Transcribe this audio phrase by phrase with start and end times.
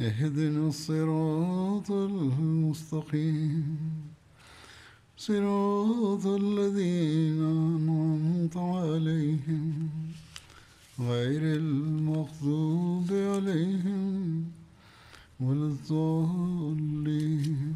[0.00, 3.78] اهدنا الصراط المستقيم
[5.16, 9.88] صراط الذين أنعمت عليهم
[11.00, 14.12] غير المغضوب عليهم
[15.40, 17.72] ولا الضالين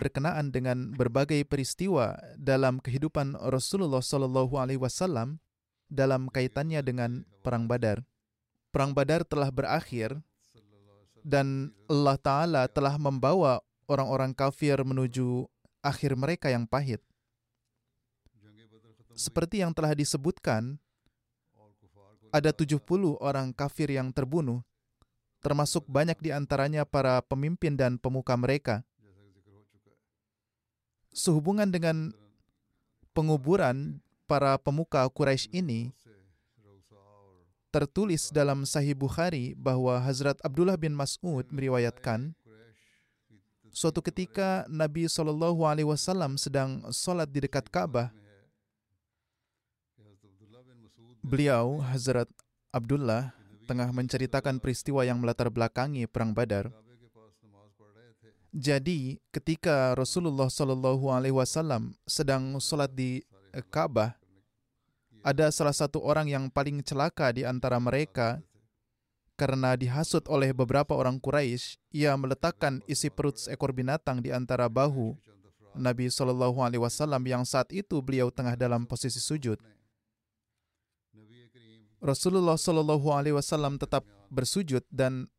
[0.00, 5.44] berkenaan dengan berbagai peristiwa dalam kehidupan Rasulullah Shallallahu Alaihi Wasallam
[5.92, 8.00] dalam kaitannya dengan perang Badar.
[8.70, 10.24] Perang Badar telah berakhir
[11.21, 15.45] dan Allah Taala telah membawa orang-orang kafir menuju
[15.81, 17.01] akhir mereka yang pahit.
[19.11, 20.79] Seperti yang telah disebutkan,
[22.31, 22.79] ada 70
[23.19, 24.63] orang kafir yang terbunuh,
[25.43, 28.87] termasuk banyak di antaranya para pemimpin dan pemuka mereka
[31.11, 32.15] sehubungan dengan
[33.11, 35.91] penguburan para pemuka Quraisy ini
[37.71, 42.35] tertulis dalam Sahih Bukhari bahwa Hazrat Abdullah bin Mas'ud meriwayatkan
[43.71, 48.11] suatu ketika Nabi Shallallahu Alaihi Wasallam sedang sholat di dekat Ka'bah.
[51.23, 52.27] Beliau Hazrat
[52.75, 53.31] Abdullah
[53.71, 56.67] tengah menceritakan peristiwa yang melatar belakangi perang Badar.
[58.51, 63.23] Jadi ketika Rasulullah Shallallahu Alaihi Wasallam sedang sholat di
[63.71, 64.19] Ka'bah,
[65.21, 68.41] ada salah satu orang yang paling celaka di antara mereka
[69.37, 71.81] karena dihasut oleh beberapa orang Quraisy.
[71.93, 75.17] Ia meletakkan isi perut seekor binatang di antara bahu
[75.77, 79.57] Nabi Shallallahu Alaihi Wasallam yang saat itu beliau tengah dalam posisi sujud.
[82.01, 84.01] Rasulullah Shallallahu Alaihi Wasallam tetap
[84.33, 85.29] bersujud dan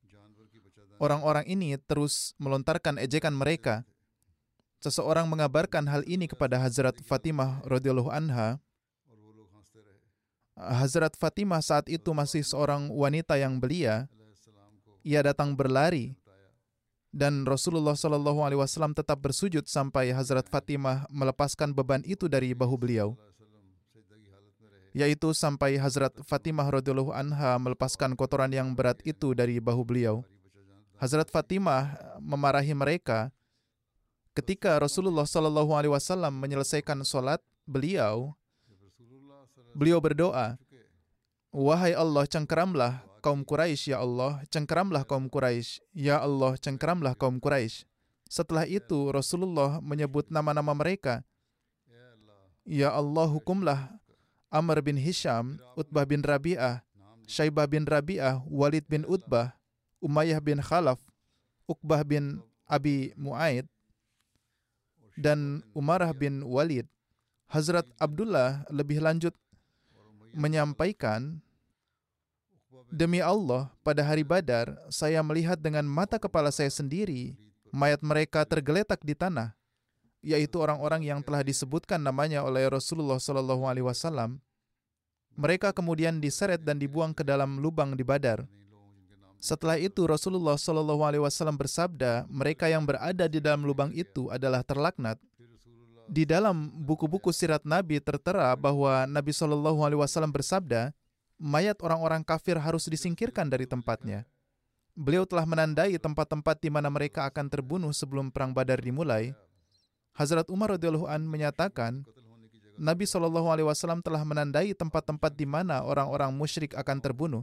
[1.03, 3.83] orang-orang ini terus melontarkan ejekan mereka.
[4.83, 8.59] Seseorang mengabarkan hal ini kepada Hazrat Fatimah radhiyallahu anha.
[10.57, 14.09] Hazrat Fatimah saat itu masih seorang wanita yang belia.
[15.03, 16.15] Ia datang berlari
[17.13, 22.81] dan Rasulullah Shallallahu Alaihi Wasallam tetap bersujud sampai Hazrat Fatimah melepaskan beban itu dari bahu
[22.81, 23.13] beliau,
[24.97, 30.25] yaitu sampai Hazrat Fatimah radhiyallahu anha melepaskan kotoran yang berat itu dari bahu beliau.
[30.97, 33.29] Hazrat Fatimah memarahi mereka
[34.33, 38.33] ketika Rasulullah Shallallahu Alaihi Wasallam menyelesaikan sholat beliau.
[39.73, 40.61] Beliau berdoa,
[41.49, 47.89] wahai Allah cengkeramlah kaum Quraisy ya Allah, cengkeramlah kaum Quraisy ya Allah, cengkeramlah kaum Quraisy.
[48.29, 51.21] Setelah itu Rasulullah menyebut nama-nama mereka.
[52.65, 53.93] Ya Allah hukumlah
[54.53, 56.85] Amr bin Hisham, Utbah bin Rabi'ah,
[57.25, 59.57] Syaibah bin Rabi'ah, Walid bin Utbah,
[60.05, 61.01] Umayyah bin Khalaf,
[61.65, 63.65] Uqbah bin Abi Mu'aid,
[65.17, 66.85] dan Umarah bin Walid.
[67.53, 69.37] Hazrat Abdullah lebih lanjut
[70.35, 71.41] menyampaikan,
[72.93, 77.33] Demi Allah, pada hari Badar, saya melihat dengan mata kepala saya sendiri,
[77.73, 79.57] mayat mereka tergeletak di tanah,
[80.21, 84.37] yaitu orang-orang yang telah disebutkan namanya oleh Rasulullah Shallallahu Alaihi Wasallam.
[85.41, 88.45] Mereka kemudian diseret dan dibuang ke dalam lubang di Badar.
[89.41, 94.61] Setelah itu Rasulullah Shallallahu Alaihi Wasallam bersabda, mereka yang berada di dalam lubang itu adalah
[94.61, 95.17] terlaknat.
[96.11, 100.91] Di dalam buku-buku sirat Nabi tertera bahwa Nabi Shallallahu Alaihi Wasallam bersabda,
[101.39, 104.27] mayat orang-orang kafir harus disingkirkan dari tempatnya.
[104.93, 109.33] Beliau telah menandai tempat-tempat di mana mereka akan terbunuh sebelum perang Badar dimulai.
[110.13, 112.05] Hazrat Umar radhiyallahu an menyatakan,
[112.77, 117.43] Nabi Shallallahu Alaihi Wasallam telah menandai tempat-tempat di mana orang-orang musyrik akan terbunuh.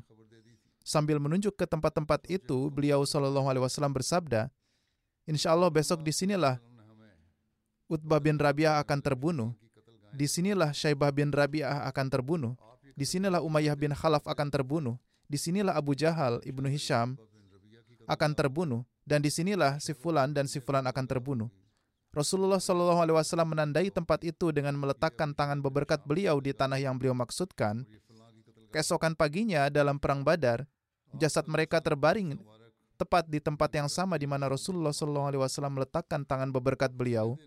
[0.85, 4.53] Sambil menunjuk ke tempat-tempat itu, beliau Shallallahu Alaihi Wasallam bersabda,
[5.29, 6.57] Insya Allah besok di sinilah
[7.89, 9.51] Utbah bin Rabi'ah akan terbunuh.
[10.13, 12.53] Di sinilah Syaibah bin Rabi'ah akan terbunuh.
[12.93, 14.95] Di sinilah Umayyah bin Khalaf akan terbunuh.
[15.29, 17.13] di sinilah Abu Jahal ibnu Hisham
[18.09, 21.53] akan terbunuh dan di sinilah si Fulan dan si Fulan akan terbunuh.
[22.09, 26.97] Rasulullah Shallallahu Alaihi Wasallam menandai tempat itu dengan meletakkan tangan beberkat beliau di tanah yang
[26.97, 27.85] beliau maksudkan.
[28.73, 30.65] Keesokan paginya dalam perang Badar,
[31.13, 32.41] jasad mereka terbaring
[32.97, 37.37] tepat di tempat yang sama di mana Rasulullah Shallallahu Alaihi Wasallam meletakkan tangan beberkat beliau.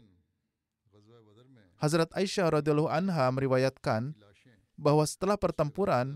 [1.82, 4.14] Hazrat Aisyah radhiyallahu anha meriwayatkan
[4.78, 6.14] bahwa setelah pertempuran,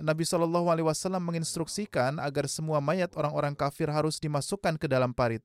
[0.00, 5.44] Nabi Shallallahu Alaihi Wasallam menginstruksikan agar semua mayat orang-orang kafir harus dimasukkan ke dalam parit.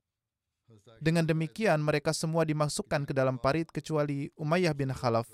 [1.04, 5.28] Dengan demikian, mereka semua dimasukkan ke dalam parit kecuali Umayyah bin Khalaf.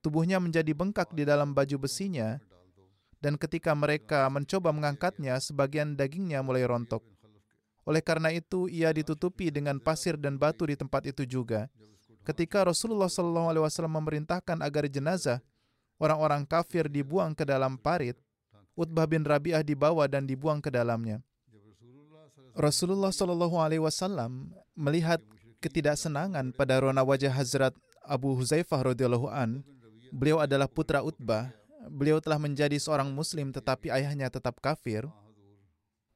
[0.00, 2.40] Tubuhnya menjadi bengkak di dalam baju besinya,
[3.20, 7.04] dan ketika mereka mencoba mengangkatnya, sebagian dagingnya mulai rontok.
[7.84, 11.68] Oleh karena itu, ia ditutupi dengan pasir dan batu di tempat itu juga.
[12.20, 15.40] Ketika Rasulullah SAW memerintahkan agar jenazah
[15.96, 18.16] orang-orang kafir dibuang ke dalam parit,
[18.76, 21.20] Utbah bin Rabi'ah dibawa dan dibuang ke dalamnya.
[22.56, 23.12] Rasulullah
[23.78, 25.20] Wasallam melihat
[25.60, 29.62] ketidaksenangan pada rona wajah Hazrat Abu Huzaifah radhiyallahu an.
[30.10, 31.52] Beliau adalah putra Utbah.
[31.88, 35.08] Beliau telah menjadi seorang Muslim, tetapi ayahnya tetap kafir.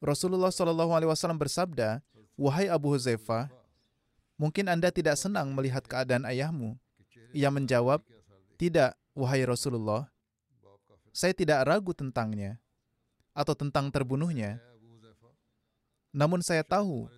[0.02, 2.04] Rasulullah Wasallam bersabda,
[2.36, 3.48] wahai Abu Huzaifah,
[4.38, 6.78] mungkin anda tidak senang melihat keadaan ayahmu.
[7.34, 8.02] Ia menjawab,
[8.54, 10.06] tidak, wahai Rasulullah.
[11.14, 12.58] Saya tidak ragu tentangnya
[13.34, 14.62] atau tentang terbunuhnya.
[16.14, 17.10] Namun saya tahu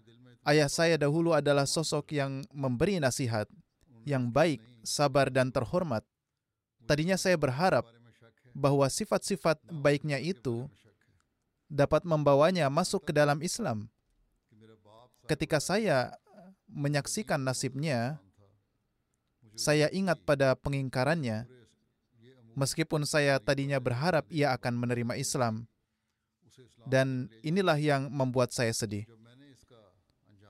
[0.49, 3.45] ayah saya dahulu adalah sosok yang memberi nasihat,
[4.09, 6.05] yang baik, sabar, dan terhormat.
[6.89, 7.85] Tadinya saya berharap
[8.57, 10.65] bahwa sifat-sifat baiknya itu
[11.69, 13.91] dapat membawanya masuk ke dalam Islam.
[15.29, 16.15] Ketika saya
[16.71, 18.19] menyaksikan nasibnya,
[19.57, 21.49] saya ingat pada pengingkarannya.
[22.57, 25.69] Meskipun saya tadinya berharap ia akan menerima Islam,
[26.89, 29.05] dan inilah yang membuat saya sedih.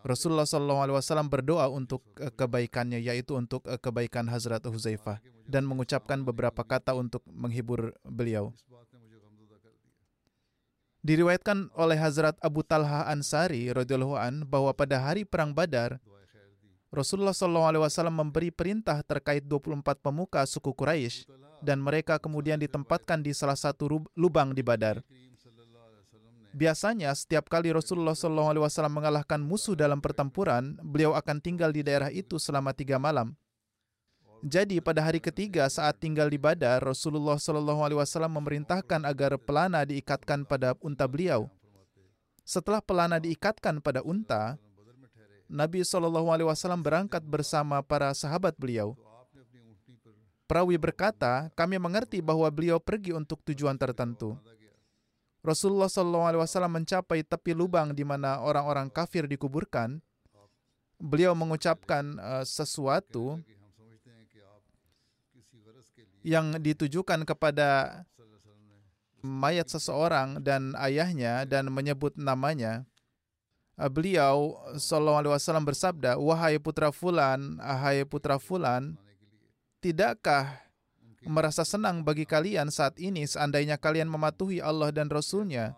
[0.07, 5.19] Rasulullah SAW berdoa untuk eh, kebaikannya, yaitu untuk eh, kebaikan Hazrat Huzaifah,
[5.51, 8.55] dan mengucapkan beberapa kata untuk menghibur beliau.
[11.07, 16.03] Diriwayatkan oleh Hazrat Abu Talha Ansari radhiyallahu an bahwa pada hari perang Badar,
[16.91, 21.31] Rasulullah SAW memberi perintah terkait 24 pemuka suku Quraisy
[21.63, 24.99] dan mereka kemudian ditempatkan di salah satu lubang di Badar.
[26.51, 32.35] Biasanya setiap kali Rasulullah SAW mengalahkan musuh dalam pertempuran, beliau akan tinggal di daerah itu
[32.43, 33.39] selama tiga malam.
[34.47, 40.79] Jadi pada hari ketiga saat tinggal di Badar, Rasulullah SAW memerintahkan agar pelana diikatkan pada
[40.79, 41.51] unta beliau.
[42.47, 44.55] Setelah pelana diikatkan pada unta,
[45.51, 48.95] Nabi SAW berangkat bersama para sahabat beliau.
[50.47, 54.39] Perawi berkata, kami mengerti bahwa beliau pergi untuk tujuan tertentu.
[55.43, 59.99] Rasulullah SAW mencapai tepi lubang di mana orang-orang kafir dikuburkan,
[61.03, 63.43] beliau mengucapkan uh, sesuatu
[66.27, 68.03] yang ditujukan kepada
[69.23, 72.83] mayat seseorang dan ayahnya dan menyebut namanya.
[73.79, 75.23] Uh, beliau SAW
[75.63, 78.99] bersabda, Wahai putra fulan, ahai putra fulan,
[79.79, 80.67] tidakkah
[81.23, 85.77] merasa senang bagi kalian saat ini seandainya kalian mematuhi Allah dan Rasul-Nya,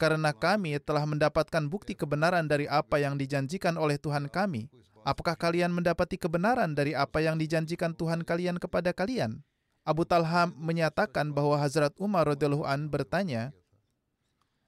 [0.00, 4.66] karena kami telah mendapatkan bukti kebenaran dari apa yang dijanjikan oleh Tuhan kami.
[5.06, 9.44] Apakah kalian mendapati kebenaran dari apa yang dijanjikan Tuhan kalian kepada kalian?
[9.86, 13.54] Abu Talha menyatakan bahwa Hazrat Umar radhiyallahu an bertanya,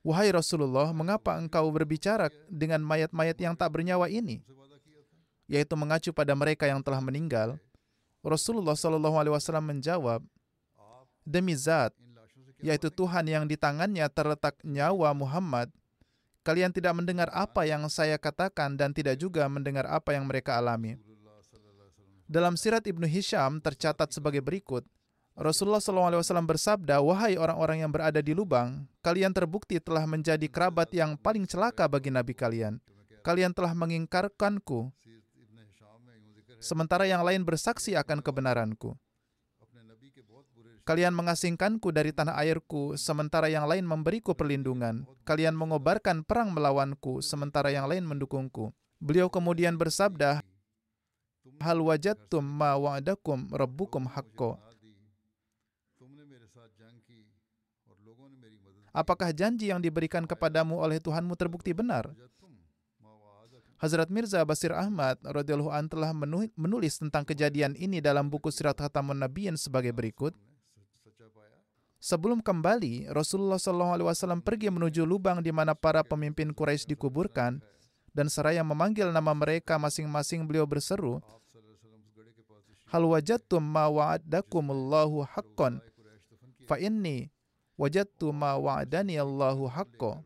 [0.06, 4.46] Wahai Rasulullah, mengapa engkau berbicara dengan mayat-mayat yang tak bernyawa ini?
[5.50, 7.58] Yaitu mengacu pada mereka yang telah meninggal.
[8.22, 10.22] Rasulullah Shallallahu Alaihi Wasallam menjawab,
[11.26, 11.90] demi zat,
[12.62, 15.66] yaitu Tuhan yang di tangannya terletak nyawa Muhammad,
[16.46, 20.94] kalian tidak mendengar apa yang saya katakan dan tidak juga mendengar apa yang mereka alami.
[22.28, 24.84] Dalam sirat Ibnu Hisham tercatat sebagai berikut,
[25.38, 31.14] Rasulullah SAW bersabda, Wahai orang-orang yang berada di lubang, kalian terbukti telah menjadi kerabat yang
[31.14, 32.82] paling celaka bagi Nabi kalian.
[33.22, 34.90] Kalian telah mengingkarkanku
[36.58, 38.98] sementara yang lain bersaksi akan kebenaranku.
[40.82, 45.04] Kalian mengasingkanku dari tanah airku, sementara yang lain memberiku perlindungan.
[45.22, 48.72] Kalian mengobarkan perang melawanku, sementara yang lain mendukungku.
[48.98, 50.42] Beliau kemudian bersabda,
[51.60, 54.67] Hal wajadtum ma wa'adakum rabbukum haqqo.
[58.98, 62.10] Apakah janji yang diberikan kepadamu oleh Tuhanmu terbukti benar?
[63.78, 66.10] Hazrat Mirza Basir Ahmad radhiyallahu an telah
[66.58, 70.34] menulis tentang kejadian ini dalam buku Sirat Khatamun Nabiyin sebagai berikut.
[72.02, 77.62] Sebelum kembali, Rasulullah SAW pergi menuju lubang di mana para pemimpin Quraisy dikuburkan,
[78.10, 81.22] dan seraya memanggil nama mereka masing-masing beliau berseru,
[82.90, 85.78] Hal wajadtum ma wa'adakumullahu haqqan,
[86.66, 87.30] fa inni
[87.78, 90.20] wajadtu ma wa'adani Allahu haqqo.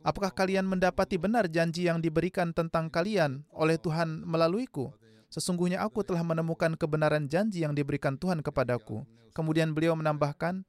[0.00, 4.94] Apakah kalian mendapati benar janji yang diberikan tentang kalian oleh Tuhan melaluiku?
[5.28, 9.04] Sesungguhnya aku telah menemukan kebenaran janji yang diberikan Tuhan kepadaku.
[9.36, 10.64] Kemudian beliau menambahkan,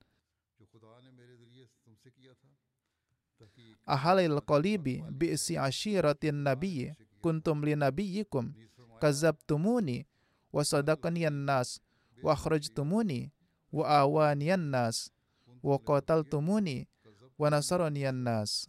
[3.89, 6.93] Ahalil qalibi bi'si ashiratin nabiyyi
[7.25, 8.53] kuntum li nabiyyikum
[9.01, 10.05] kazabtumuni
[10.53, 11.81] wa sadaqaniyan nas
[12.21, 13.33] wa akhrajtumuni
[13.69, 15.13] wa awaniyan nas
[15.61, 16.89] wa qataltumuni
[17.37, 18.67] wa nasaraniyan nas.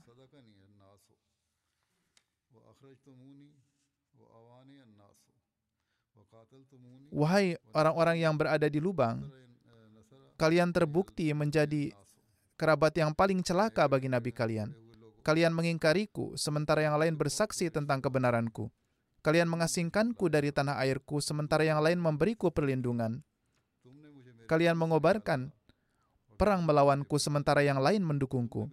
[7.10, 9.26] Wahai orang-orang yang berada di lubang,
[10.38, 11.90] kalian terbukti menjadi
[12.54, 14.70] kerabat yang paling celaka bagi nabi kalian.
[15.20, 18.72] Kalian mengingkariku, sementara yang lain bersaksi tentang kebenaranku.
[19.20, 23.20] Kalian mengasingkanku dari tanah airku, sementara yang lain memberiku perlindungan.
[24.50, 25.54] Kalian mengobarkan
[26.34, 28.66] perang melawanku, sementara yang lain mendukungku.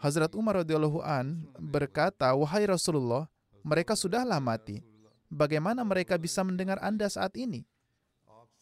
[0.00, 3.28] Hazrat Umar radhiyallahu an berkata, "Wahai Rasulullah,
[3.60, 4.80] mereka sudahlah mati
[5.32, 7.64] bagaimana mereka bisa mendengar Anda saat ini?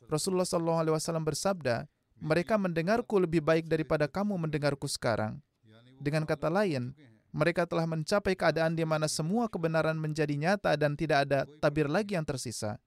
[0.06, 1.86] Rasulullah SAW bersabda,
[2.18, 5.42] mereka mendengarku lebih baik daripada kamu mendengarku sekarang.
[6.02, 6.94] Dengan kata lain,
[7.30, 12.18] mereka telah mencapai keadaan di mana semua kebenaran menjadi nyata dan tidak ada tabir lagi
[12.18, 12.78] yang tersisa.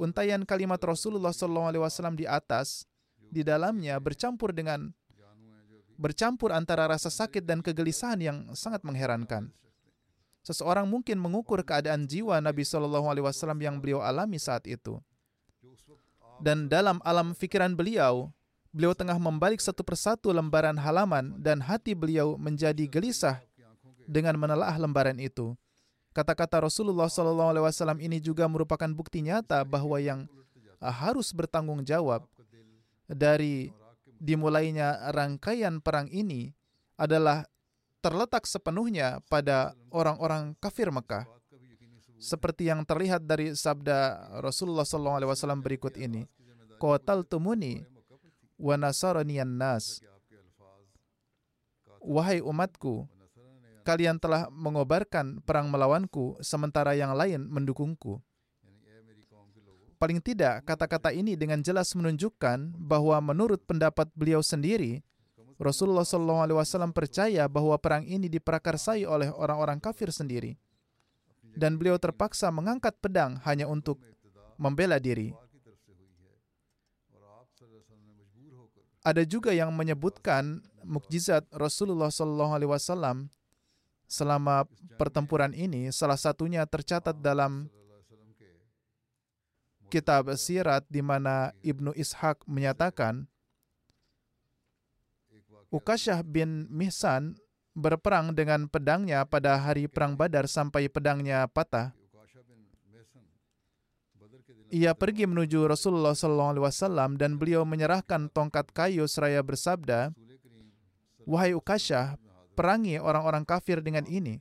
[0.00, 2.88] Untayan kalimat Rasulullah SAW di atas,
[3.20, 4.88] di dalamnya bercampur dengan
[6.00, 9.52] bercampur antara rasa sakit dan kegelisahan yang sangat mengherankan
[10.40, 14.98] seseorang mungkin mengukur keadaan jiwa Nabi Shallallahu Alaihi Wasallam yang beliau alami saat itu.
[16.40, 18.32] Dan dalam alam pikiran beliau,
[18.72, 23.44] beliau tengah membalik satu persatu lembaran halaman dan hati beliau menjadi gelisah
[24.08, 25.52] dengan menelaah lembaran itu.
[26.10, 30.26] Kata-kata Rasulullah Wasallam ini juga merupakan bukti nyata bahwa yang
[30.82, 32.26] harus bertanggung jawab
[33.06, 33.70] dari
[34.18, 36.50] dimulainya rangkaian perang ini
[36.98, 37.46] adalah
[38.00, 41.28] terletak sepenuhnya pada orang-orang kafir Mekah.
[42.20, 46.28] Seperti yang terlihat dari sabda Rasulullah SAW berikut ini.
[46.76, 47.80] Qatal tumuni
[48.60, 50.04] wa nasaraniyan nas.
[52.00, 53.08] Wahai umatku,
[53.82, 58.20] kalian telah mengobarkan perang melawanku, sementara yang lain mendukungku.
[60.00, 65.04] Paling tidak, kata-kata ini dengan jelas menunjukkan bahwa menurut pendapat beliau sendiri,
[65.60, 66.64] Rasulullah SAW
[66.96, 70.56] percaya bahwa perang ini diprakarsai oleh orang-orang kafir sendiri.
[71.52, 74.00] Dan beliau terpaksa mengangkat pedang hanya untuk
[74.56, 75.36] membela diri.
[79.04, 83.28] Ada juga yang menyebutkan mukjizat Rasulullah SAW
[84.10, 84.66] selama
[84.98, 85.94] pertempuran ini.
[85.94, 87.70] Salah satunya tercatat dalam
[89.86, 93.30] kitab sirat di mana Ibnu Ishaq menyatakan
[95.70, 97.38] Ukasyah bin Mihsan
[97.78, 101.94] berperang dengan pedangnya pada hari perang Badar sampai pedangnya patah.
[104.70, 110.14] Ia pergi menuju Rasulullah SAW dan beliau menyerahkan tongkat kayu seraya bersabda,
[111.26, 112.14] Wahai Ukasyah,
[112.60, 114.36] perangi orang-orang kafir dengan ini.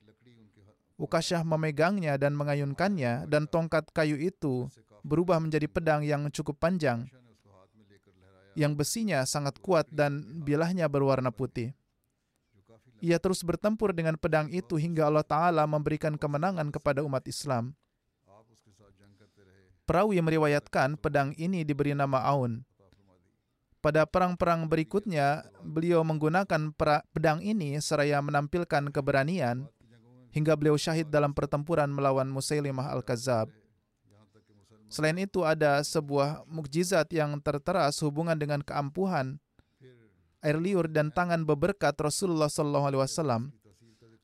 [0.99, 4.67] Ukasyah memegangnya dan mengayunkannya dan tongkat kayu itu
[5.07, 7.07] berubah menjadi pedang yang cukup panjang
[8.59, 11.71] yang besinya sangat kuat dan bilahnya berwarna putih.
[12.99, 17.71] Ia terus bertempur dengan pedang itu hingga Allah Ta'ala memberikan kemenangan kepada umat Islam.
[19.87, 22.67] Perawi meriwayatkan pedang ini diberi nama Aun.
[23.79, 26.75] Pada perang-perang berikutnya, beliau menggunakan
[27.15, 29.71] pedang ini seraya menampilkan keberanian
[30.35, 33.47] hingga beliau syahid dalam pertempuran melawan Musailimah Al-Kazab.
[34.91, 39.39] Selain itu ada sebuah mukjizat yang tertera sehubungan dengan keampuhan,
[40.43, 43.55] air liur dan tangan beberkat Rasulullah Wasallam.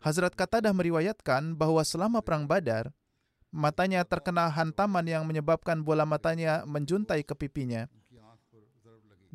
[0.04, 2.92] Hazrat Katadah meriwayatkan bahwa selama perang Badar,
[3.56, 7.88] matanya terkena hantaman yang menyebabkan bola matanya menjuntai ke pipinya.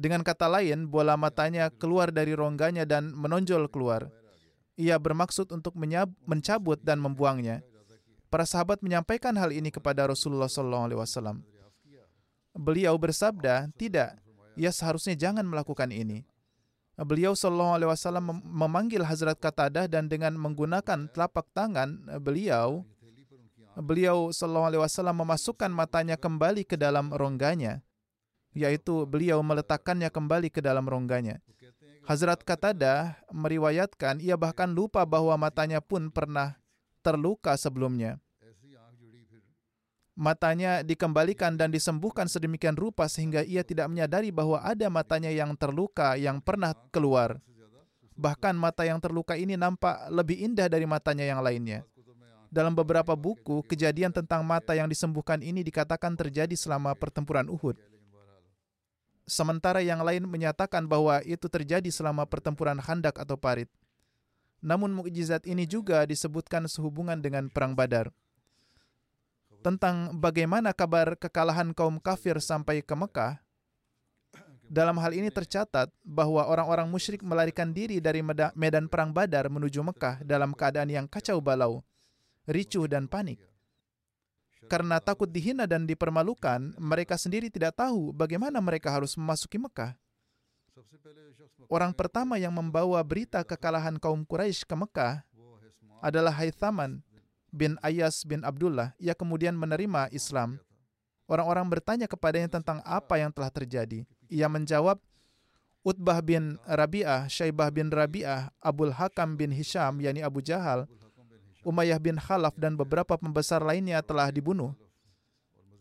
[0.01, 4.09] Dengan kata lain, bola matanya keluar dari rongganya dan menonjol keluar.
[4.81, 5.77] Ia bermaksud untuk
[6.25, 7.61] mencabut dan membuangnya.
[8.33, 11.45] Para sahabat menyampaikan hal ini kepada Rasulullah SAW.
[12.57, 14.17] Beliau bersabda, tidak,
[14.57, 16.25] ia seharusnya jangan melakukan ini.
[16.97, 17.77] Beliau SAW
[18.49, 22.89] memanggil Hazrat Katadah dan dengan menggunakan telapak tangan beliau,
[23.77, 27.85] beliau SAW memasukkan matanya kembali ke dalam rongganya.
[28.55, 31.39] Yaitu beliau meletakkannya kembali ke dalam rongganya.
[32.09, 36.59] Hazrat Katada meriwayatkan ia bahkan lupa bahwa matanya pun pernah
[37.07, 38.19] terluka sebelumnya.
[40.21, 46.19] Matanya dikembalikan dan disembuhkan sedemikian rupa sehingga ia tidak menyadari bahwa ada matanya yang terluka
[46.21, 47.41] yang pernah keluar.
[48.21, 51.89] Bahkan mata yang terluka ini nampak lebih indah dari matanya yang lainnya.
[52.53, 57.79] Dalam beberapa buku, kejadian tentang mata yang disembuhkan ini dikatakan terjadi selama pertempuran Uhud.
[59.31, 63.71] Sementara yang lain menyatakan bahwa itu terjadi selama pertempuran Khandak atau Parit.
[64.59, 68.11] Namun mukjizat ini juga disebutkan sehubungan dengan perang Badar
[69.61, 73.41] tentang bagaimana kabar kekalahan kaum kafir sampai ke Mekah,
[74.71, 80.23] dalam hal ini tercatat bahwa orang-orang musyrik melarikan diri dari medan perang Badar menuju Mekah
[80.25, 81.85] dalam keadaan yang kacau balau,
[82.49, 83.50] ricuh dan panik.
[84.71, 89.99] Karena takut dihina dan dipermalukan, mereka sendiri tidak tahu bagaimana mereka harus memasuki Mekah.
[91.67, 95.27] Orang pertama yang membawa berita kekalahan kaum Quraisy ke Mekah
[95.99, 97.03] adalah Haithaman
[97.51, 100.63] bin Ayas bin Abdullah, ia kemudian menerima Islam.
[101.27, 104.07] Orang-orang bertanya kepadanya tentang apa yang telah terjadi.
[104.31, 104.99] Ia menjawab,
[105.83, 110.91] Utbah bin Rabi'ah, Syaibah bin Rabi'ah, Abul Hakam bin Hisham, yakni Abu Jahal,
[111.61, 114.73] Umayyah bin Khalaf, dan beberapa pembesar lainnya telah dibunuh.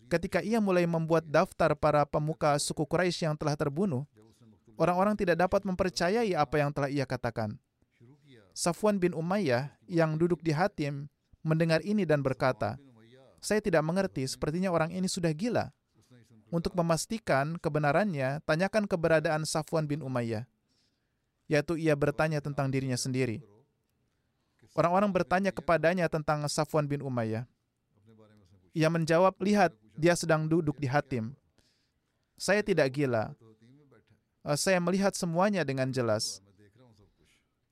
[0.09, 4.09] Ketika ia mulai membuat daftar para pemuka suku Quraisy yang telah terbunuh,
[4.75, 7.55] orang-orang tidak dapat mempercayai apa yang telah ia katakan.
[8.57, 11.07] Safwan bin Umayyah yang duduk di Hatim
[11.45, 12.75] mendengar ini dan berkata,
[13.39, 15.71] "Saya tidak mengerti, sepertinya orang ini sudah gila."
[16.49, 20.49] Untuk memastikan kebenarannya, tanyakan keberadaan Safwan bin Umayyah,
[21.45, 23.45] yaitu ia bertanya tentang dirinya sendiri.
[24.79, 27.43] Orang-orang bertanya kepadanya tentang Safwan bin Umayyah.
[28.71, 31.35] Ia menjawab, "Lihat, dia sedang duduk di Hatim.
[32.39, 33.35] Saya tidak gila.
[34.55, 36.39] Saya melihat semuanya dengan jelas."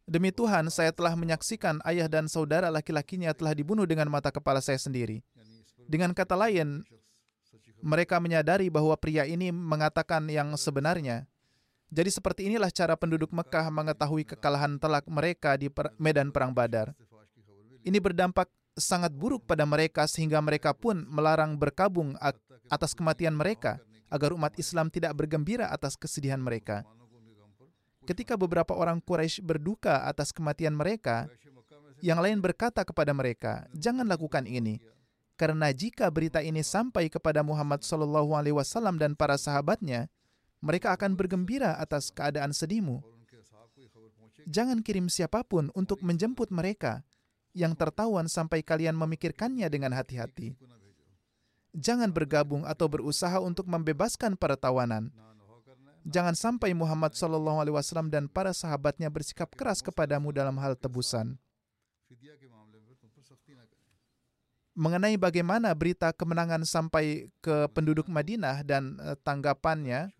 [0.04, 4.80] Demi Tuhan, saya telah menyaksikan ayah dan saudara laki-lakinya telah dibunuh dengan mata kepala saya
[4.80, 5.24] sendiri.
[5.88, 6.84] Dengan kata lain,
[7.80, 11.24] mereka menyadari bahwa pria ini mengatakan yang sebenarnya.
[11.88, 16.92] Jadi seperti inilah cara penduduk Mekah mengetahui kekalahan telak mereka di medan perang Badar.
[17.88, 22.20] Ini berdampak sangat buruk pada mereka sehingga mereka pun melarang berkabung
[22.68, 23.80] atas kematian mereka
[24.12, 26.84] agar umat Islam tidak bergembira atas kesedihan mereka.
[28.08, 31.28] Ketika beberapa orang Quraisy berduka atas kematian mereka,
[32.00, 34.80] yang lain berkata kepada mereka, "Jangan lakukan ini,
[35.36, 40.08] karena jika berita ini sampai kepada Muhammad Wasallam dan para sahabatnya,
[40.64, 43.04] mereka akan bergembira atas keadaan sedihmu.
[44.48, 47.04] Jangan kirim siapa pun untuk menjemput mereka
[47.52, 50.56] yang tertawan sampai kalian memikirkannya dengan hati-hati.
[51.76, 55.14] Jangan bergabung atau berusaha untuk membebaskan para tawanan."
[56.08, 61.36] Jangan sampai Muhammad Shallallahu Alaihi Wasallam dan para sahabatnya bersikap keras kepadamu dalam hal tebusan.
[64.72, 70.16] Mengenai bagaimana berita kemenangan sampai ke penduduk Madinah dan eh, tanggapannya,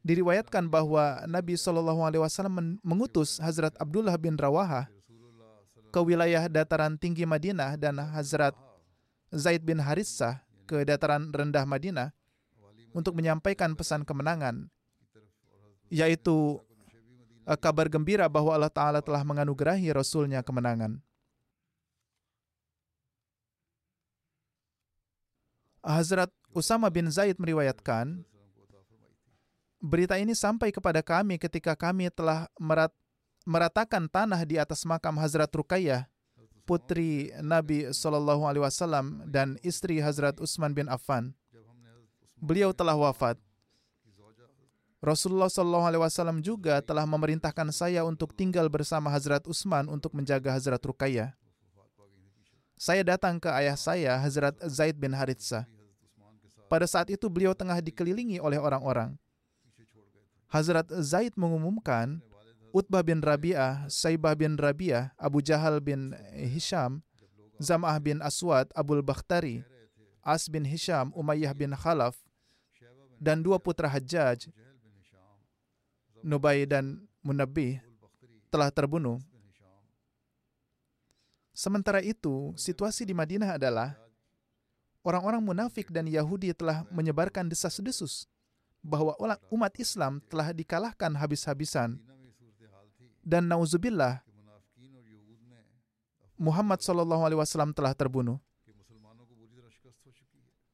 [0.00, 4.88] diriwayatkan bahwa Nabi Shallallahu Alaihi Wasallam mengutus Hazrat Abdullah bin Rawaha
[5.90, 8.54] ke wilayah dataran tinggi Madinah dan Hazrat
[9.34, 12.08] Zaid bin Haritsah ke dataran rendah Madinah
[12.94, 14.70] untuk menyampaikan pesan kemenangan
[15.90, 16.62] yaitu
[17.44, 21.02] uh, kabar gembira bahwa Allah Ta'ala telah menganugerahi Rasulnya kemenangan.
[25.82, 28.22] Hazrat Usama bin Zaid meriwayatkan,
[29.80, 32.92] berita ini sampai kepada kami ketika kami telah merat,
[33.48, 36.06] meratakan tanah di atas makam Hazrat Ruqayyah,
[36.68, 41.32] putri Nabi Shallallahu Alaihi Wasallam dan istri Hazrat Utsman bin Affan.
[42.38, 43.40] Beliau telah wafat.
[45.00, 50.52] Rasulullah Shallallahu Alaihi Wasallam juga telah memerintahkan saya untuk tinggal bersama Hazrat Utsman untuk menjaga
[50.52, 51.32] Hazrat Ruqayyah.
[52.80, 55.68] Saya datang ke ayah saya, Hazrat Zaid bin Haritsah.
[56.68, 59.16] Pada saat itu beliau tengah dikelilingi oleh orang-orang.
[60.50, 62.18] Hazrat Zaid mengumumkan,
[62.74, 67.06] Utbah bin Rabi'ah, Saibah bin Rabi'ah, Abu Jahal bin Hisham,
[67.62, 69.62] Zam'ah bin Aswad, Abul Bakhtari,
[70.26, 72.18] As bin Hisham, Umayyah bin Khalaf,
[73.22, 74.50] dan dua putra Hajjaj,
[76.26, 77.78] Nubai dan Munabih
[78.50, 79.22] telah terbunuh.
[81.54, 83.94] Sementara itu, situasi di Madinah adalah
[85.06, 88.26] orang-orang munafik dan Yahudi telah menyebarkan desas-desus
[88.80, 89.16] bahwa
[89.52, 92.00] umat Islam telah dikalahkan habis-habisan.
[93.20, 94.24] Dan nauzubillah,
[96.40, 98.40] Muhammad SAW telah terbunuh.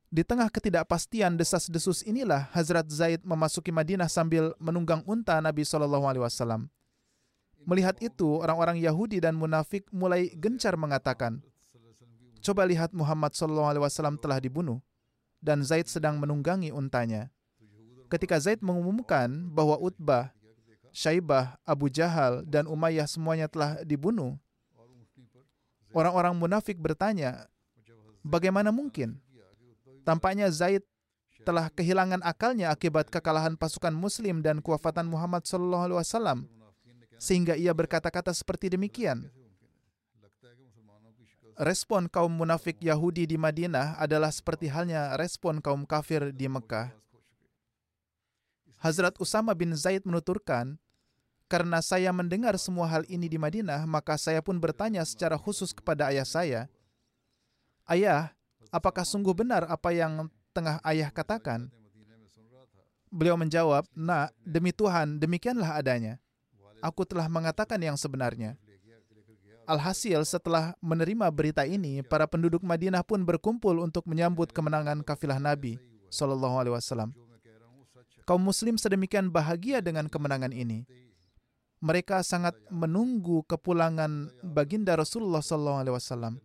[0.06, 6.22] Di tengah ketidakpastian desas-desus inilah Hazrat Zaid memasuki Madinah sambil menunggang unta Nabi Shallallahu Alaihi
[6.22, 6.70] Wasallam.
[7.66, 11.42] Melihat itu, orang-orang Yahudi dan munafik mulai gencar mengatakan,
[12.38, 14.78] Coba lihat Muhammad Shallallahu Alaihi Wasallam telah dibunuh
[15.42, 17.34] dan Zaid sedang menunggangi untanya.
[18.06, 20.30] Ketika Zaid mengumumkan bahwa Utbah,
[20.94, 24.38] Syaibah, Abu Jahal, dan Umayyah semuanya telah dibunuh,
[25.90, 27.50] orang-orang munafik bertanya,
[28.22, 29.18] bagaimana mungkin?
[30.06, 30.86] Tampaknya Zaid
[31.42, 36.46] telah kehilangan akalnya akibat kekalahan pasukan Muslim dan kewafatan Muhammad Wasallam,
[37.18, 39.30] sehingga ia berkata-kata seperti demikian.
[41.56, 46.92] Respon kaum munafik Yahudi di Madinah adalah seperti halnya respon kaum kafir di Mekah.
[48.86, 50.78] Hazrat Usama bin Zaid menuturkan,
[51.50, 56.14] karena saya mendengar semua hal ini di Madinah, maka saya pun bertanya secara khusus kepada
[56.14, 56.60] ayah saya,
[57.82, 58.30] Ayah,
[58.70, 61.66] apakah sungguh benar apa yang tengah ayah katakan?
[63.10, 66.22] Beliau menjawab, Nak, demi Tuhan, demikianlah adanya.
[66.78, 68.54] Aku telah mengatakan yang sebenarnya.
[69.66, 75.74] Alhasil setelah menerima berita ini, para penduduk Madinah pun berkumpul untuk menyambut kemenangan kafilah Nabi
[76.06, 77.25] Shallallahu Alaihi Wasallam.
[78.26, 80.82] Kaum Muslim sedemikian bahagia dengan kemenangan ini.
[81.78, 86.42] Mereka sangat menunggu kepulangan baginda Rasulullah Wasallam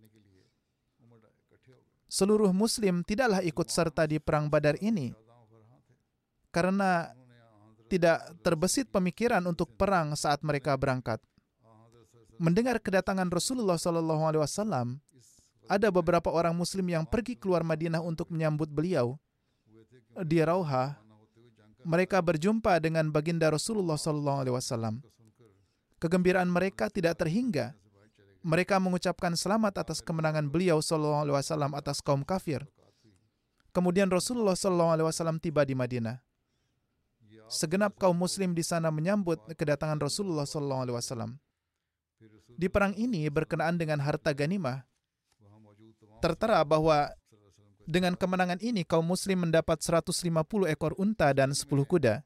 [2.12, 5.16] seluruh Muslim tidaklah ikut serta di perang Badar ini
[6.52, 7.16] karena
[7.88, 11.24] tidak terbesit pemikiran untuk perang saat mereka berangkat.
[12.36, 15.00] Mendengar kedatangan Rasulullah Wasallam,
[15.72, 19.16] ada beberapa orang Muslim yang pergi keluar Madinah untuk menyambut beliau.
[20.28, 21.00] Di Rauha,
[21.84, 25.02] mereka berjumpa dengan baginda Rasulullah Wasallam.
[26.02, 27.78] Kegembiraan mereka tidak terhingga
[28.42, 32.66] mereka mengucapkan selamat atas kemenangan beliau Wasallam atas kaum kafir.
[33.72, 36.20] Kemudian Rasulullah Wasallam tiba di Madinah.
[37.48, 41.38] Segenap kaum Muslim di sana menyambut kedatangan Rasulullah Wasallam.
[42.52, 44.84] Di perang ini berkenaan dengan harta ganimah,
[46.20, 47.10] tertera bahwa
[47.92, 50.32] dengan kemenangan ini kaum Muslim mendapat 150
[50.72, 52.24] ekor unta dan 10 kuda.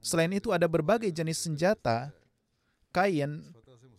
[0.00, 2.08] Selain itu ada berbagai jenis senjata,
[2.88, 3.44] kain,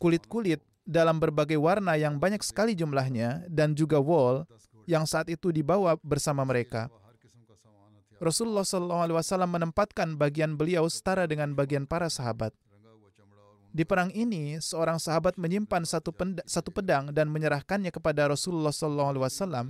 [0.01, 4.49] kulit-kulit, dalam berbagai warna yang banyak sekali jumlahnya dan juga wall
[4.89, 6.89] yang saat itu dibawa bersama mereka.
[8.17, 12.51] Rasulullah SAW menempatkan bagian beliau setara dengan bagian para sahabat.
[13.69, 16.09] Di perang ini, seorang sahabat menyimpan satu,
[16.49, 19.69] satu pedang dan menyerahkannya kepada Rasulullah SAW,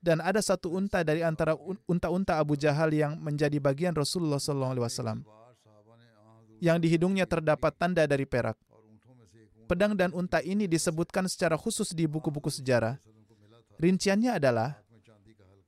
[0.00, 5.22] dan ada satu unta dari antara unta-unta Abu Jahal yang menjadi bagian Rasulullah SAW,
[6.60, 8.56] yang di hidungnya terdapat tanda dari perak
[9.70, 12.98] pedang dan unta ini disebutkan secara khusus di buku-buku sejarah.
[13.78, 14.82] Rinciannya adalah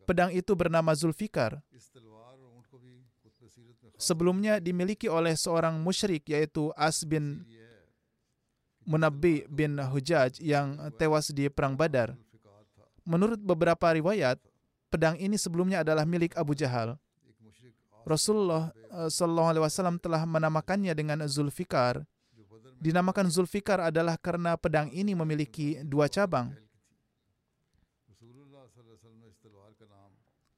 [0.03, 1.63] pedang itu bernama Zulfikar.
[3.95, 7.47] Sebelumnya dimiliki oleh seorang musyrik yaitu As bin
[8.83, 12.19] Munabbi bin Hujaj yang tewas di perang Badar.
[13.03, 14.39] Menurut beberapa riwayat,
[14.89, 16.99] pedang ini sebelumnya adalah milik Abu Jahal.
[18.03, 22.03] Rasulullah eh, SAW telah menamakannya dengan Zulfikar
[22.83, 26.51] dinamakan Zulfikar adalah karena pedang ini memiliki dua cabang.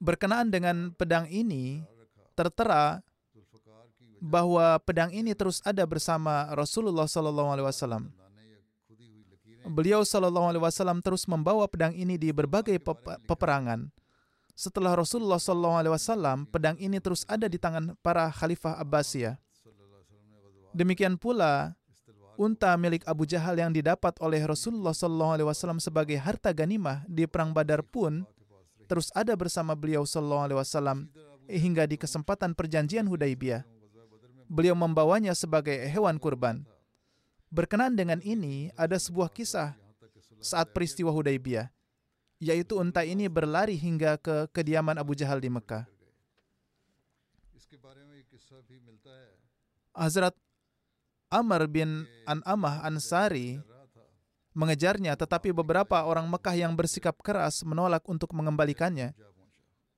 [0.01, 1.85] Berkenaan dengan pedang ini,
[2.33, 3.05] tertera
[4.25, 8.09] bahwa pedang ini terus ada bersama Rasulullah Wasallam.
[9.65, 12.77] Beliau Sallallahu Alaihi Wasallam terus membawa pedang ini di berbagai
[13.25, 13.89] peperangan.
[14.53, 19.41] Setelah Rasulullah Sallallahu Alaihi Wasallam, pedang ini terus ada di tangan para Khalifah Abbasiyah.
[20.77, 21.73] Demikian pula
[22.37, 27.87] unta milik Abu Jahal yang didapat oleh Rasulullah SAW sebagai harta ganimah di perang Badar
[27.87, 28.27] pun
[28.91, 31.09] terus ada bersama beliau SAW
[31.49, 33.65] hingga di kesempatan perjanjian Hudaibiyah.
[34.51, 36.67] Beliau membawanya sebagai hewan kurban.
[37.55, 39.79] Berkenaan dengan ini, ada sebuah kisah
[40.43, 41.71] saat peristiwa Hudaibiyah,
[42.43, 45.87] yaitu unta ini berlari hingga ke kediaman Abu Jahal di Mekah.
[49.95, 50.35] Hazrat
[51.31, 53.63] Amr bin An'amah Ansari
[54.51, 59.15] mengejarnya, tetapi beberapa orang Mekah yang bersikap keras menolak untuk mengembalikannya.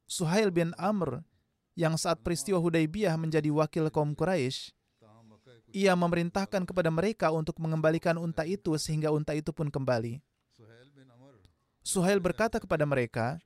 [0.04, 1.24] Suhail bin Amr
[1.72, 4.75] yang saat peristiwa Hudaybiyah menjadi wakil kaum Quraisy,
[5.76, 10.24] ia memerintahkan kepada mereka untuk mengembalikan unta itu sehingga unta itu pun kembali.
[11.84, 13.36] Suhail berkata kepada mereka,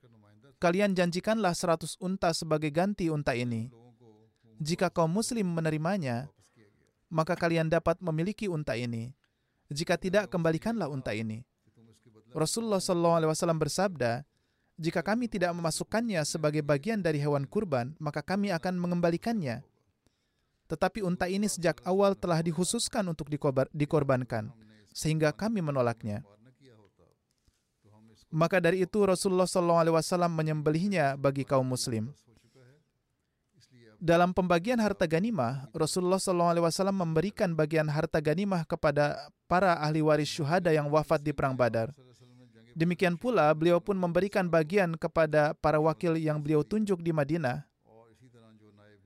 [0.63, 3.75] kalian janjikanlah seratus unta sebagai ganti unta ini.
[4.63, 6.31] Jika kaum muslim menerimanya,
[7.11, 9.11] maka kalian dapat memiliki unta ini.
[9.67, 11.43] Jika tidak, kembalikanlah unta ini.
[12.31, 14.23] Rasulullah SAW bersabda,
[14.81, 19.61] Jika kami tidak memasukkannya sebagai bagian dari hewan kurban, maka kami akan mengembalikannya.
[20.71, 23.27] Tetapi unta ini sejak awal telah dikhususkan untuk
[23.75, 24.55] dikorbankan,
[24.95, 26.23] sehingga kami menolaknya.
[28.31, 32.15] Maka dari itu Rasulullah SAW menyembelihnya bagi kaum muslim.
[33.99, 40.71] Dalam pembagian harta ganimah, Rasulullah SAW memberikan bagian harta ganimah kepada para ahli waris syuhada
[40.71, 41.91] yang wafat di Perang Badar.
[42.79, 47.70] Demikian pula, beliau pun memberikan bagian kepada para wakil yang beliau tunjuk di Madinah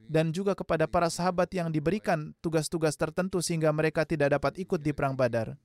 [0.08, 4.92] dan juga kepada para sahabat yang diberikan tugas-tugas tertentu sehingga mereka tidak dapat ikut di
[4.92, 5.56] Perang Badar.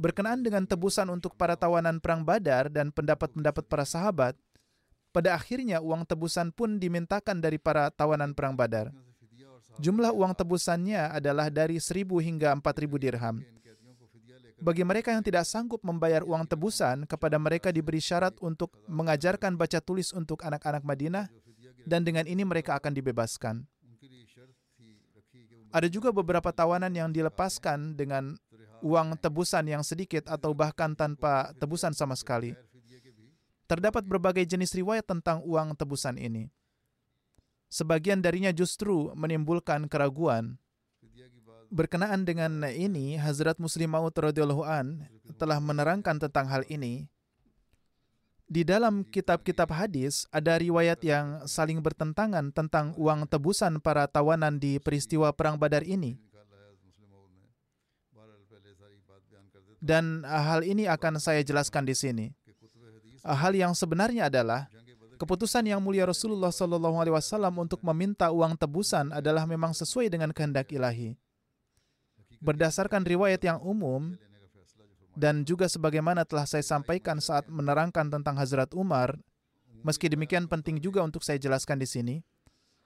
[0.00, 4.32] Berkenaan dengan tebusan untuk para tawanan Perang Badar dan pendapat-pendapat para sahabat,
[5.12, 8.94] pada akhirnya uang tebusan pun dimintakan dari para tawanan Perang Badar.
[9.80, 13.36] Jumlah uang tebusannya adalah dari 1000 hingga 4000 dirham.
[14.60, 19.80] Bagi mereka yang tidak sanggup membayar uang tebusan, kepada mereka diberi syarat untuk mengajarkan baca
[19.80, 21.32] tulis untuk anak-anak Madinah,
[21.86, 23.64] dan dengan ini mereka akan dibebaskan.
[25.70, 28.34] Ada juga beberapa tawanan yang dilepaskan dengan
[28.82, 32.56] uang tebusan yang sedikit atau bahkan tanpa tebusan sama sekali.
[33.70, 36.50] Terdapat berbagai jenis riwayat tentang uang tebusan ini.
[37.70, 40.58] Sebagian darinya justru menimbulkan keraguan
[41.70, 45.06] berkenaan dengan ini, Hazrat Muslim Maud radhiyallahu an
[45.38, 47.06] telah menerangkan tentang hal ini.
[48.50, 54.82] Di dalam kitab-kitab hadis ada riwayat yang saling bertentangan tentang uang tebusan para tawanan di
[54.82, 56.18] peristiwa perang Badar ini.
[59.78, 62.26] Dan hal ini akan saya jelaskan di sini.
[63.22, 64.66] Hal yang sebenarnya adalah
[65.14, 71.14] keputusan yang mulia Rasulullah SAW untuk meminta uang tebusan adalah memang sesuai dengan kehendak ilahi
[72.40, 74.16] berdasarkan riwayat yang umum
[75.18, 79.18] dan juga sebagaimana telah saya sampaikan saat menerangkan tentang Hazrat Umar,
[79.82, 82.16] meski demikian penting juga untuk saya jelaskan di sini.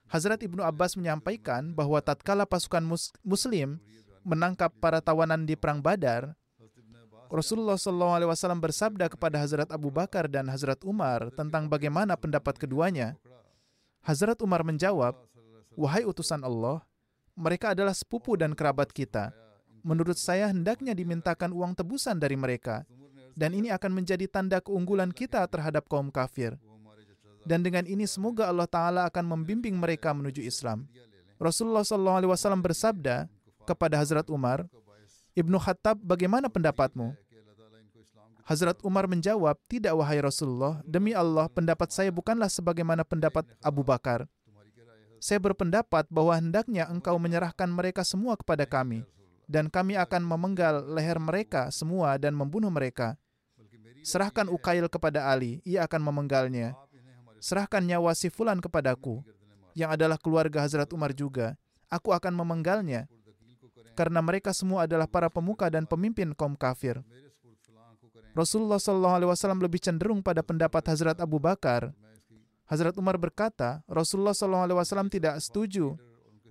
[0.09, 3.81] Hazrat Ibnu Abbas menyampaikan bahwa tatkala pasukan mus muslim
[4.21, 6.37] menangkap para tawanan di perang Badar,
[7.25, 13.17] Rasulullah SAW bersabda kepada Hazrat Abu Bakar dan Hazrat Umar tentang bagaimana pendapat keduanya.
[14.05, 15.17] Hazrat Umar menjawab,
[15.73, 16.85] "Wahai utusan Allah,
[17.33, 19.33] mereka adalah sepupu dan kerabat kita
[19.85, 22.81] menurut saya hendaknya dimintakan uang tebusan dari mereka.
[23.37, 26.57] Dan ini akan menjadi tanda keunggulan kita terhadap kaum kafir.
[27.45, 30.89] Dan dengan ini semoga Allah Ta'ala akan membimbing mereka menuju Islam.
[31.37, 33.29] Rasulullah SAW bersabda
[33.69, 34.65] kepada Hazrat Umar,
[35.37, 37.13] Ibnu Khattab, bagaimana pendapatmu?
[38.47, 44.25] Hazrat Umar menjawab, tidak wahai Rasulullah, demi Allah pendapat saya bukanlah sebagaimana pendapat Abu Bakar.
[45.19, 49.03] Saya berpendapat bahwa hendaknya engkau menyerahkan mereka semua kepada kami
[49.45, 53.17] dan kami akan memenggal leher mereka semua dan membunuh mereka.
[54.05, 56.77] Serahkan Ukail kepada Ali, ia akan memenggalnya.
[57.41, 59.25] Serahkan nyawa si Fulan kepadaku,
[59.73, 61.57] yang adalah keluarga Hazrat Umar juga.
[61.89, 63.09] Aku akan memenggalnya,
[63.93, 67.01] karena mereka semua adalah para pemuka dan pemimpin kaum kafir.
[68.35, 71.95] Rasulullah SAW lebih cenderung pada pendapat Hazrat Abu Bakar.
[72.67, 75.95] Hazrat Umar berkata, Rasulullah SAW tidak setuju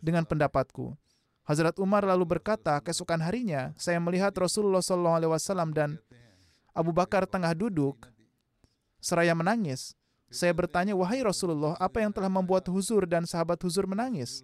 [0.00, 0.96] dengan pendapatku.
[1.44, 5.36] Hazrat Umar lalu berkata, keesokan harinya saya melihat Rasulullah SAW
[5.76, 6.00] dan
[6.72, 8.08] Abu Bakar tengah duduk
[8.96, 9.92] seraya menangis.
[10.32, 14.42] Saya bertanya, wahai Rasulullah, apa yang telah membuat huzur dan sahabat huzur menangis?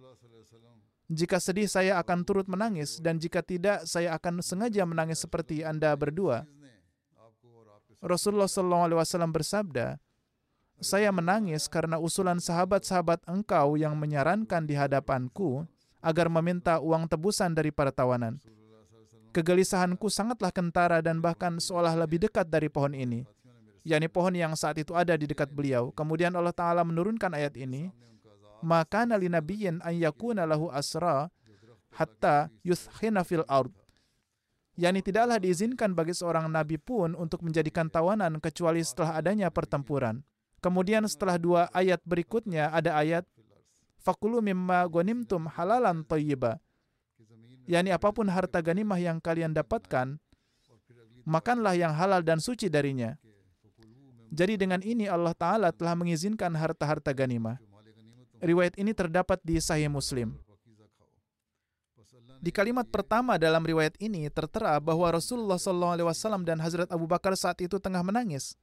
[1.11, 5.91] Jika sedih, saya akan turut menangis, dan jika tidak, saya akan sengaja menangis seperti Anda
[5.99, 6.47] berdua.
[7.99, 8.95] Rasulullah SAW
[9.27, 9.99] bersabda,
[10.79, 15.67] saya menangis karena usulan sahabat-sahabat engkau yang menyarankan di hadapanku
[16.01, 18.41] agar meminta uang tebusan dari para tawanan.
[19.31, 23.23] Kegelisahanku sangatlah kentara dan bahkan seolah lebih dekat dari pohon ini,
[23.87, 25.95] yakni pohon yang saat itu ada di dekat beliau.
[25.95, 27.87] Kemudian Allah Ta'ala menurunkan ayat ini,
[28.59, 31.31] maka nali nabiyin an yakuna lahu asra
[31.95, 33.71] hatta yuthkhina fil ard.
[34.75, 40.23] Yani tidaklah diizinkan bagi seorang nabi pun untuk menjadikan tawanan kecuali setelah adanya pertempuran.
[40.61, 43.25] Kemudian setelah dua ayat berikutnya ada ayat
[44.01, 46.57] fakulu mimma ghanimtum halalan thayyiba.
[47.69, 50.17] Yani apa pun harta ganimah yang kalian dapatkan,
[51.23, 53.15] makanlah yang halal dan suci darinya.
[54.31, 57.59] Jadi dengan ini Allah Ta'ala telah mengizinkan harta-harta ganimah.
[58.41, 60.33] Riwayat ini terdapat di Sahih Muslim.
[62.41, 67.61] Di kalimat pertama dalam riwayat ini tertera bahwa Rasulullah SAW dan Hazrat Abu Bakar saat
[67.61, 68.57] itu tengah menangis.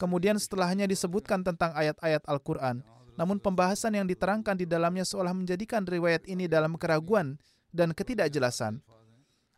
[0.00, 2.80] Kemudian setelahnya disebutkan tentang ayat-ayat Al-Quran.
[3.18, 7.34] Namun pembahasan yang diterangkan di dalamnya seolah menjadikan riwayat ini dalam keraguan
[7.74, 8.78] dan ketidakjelasan.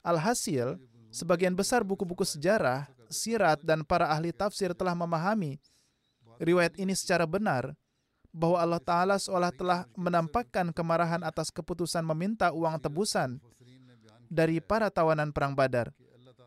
[0.01, 0.81] Alhasil,
[1.13, 5.61] sebagian besar buku-buku sejarah, sirat, dan para ahli tafsir telah memahami
[6.41, 7.77] riwayat ini secara benar
[8.33, 13.37] bahwa Allah Ta'ala seolah telah menampakkan kemarahan atas keputusan meminta uang tebusan
[14.31, 15.93] dari para tawanan perang Badar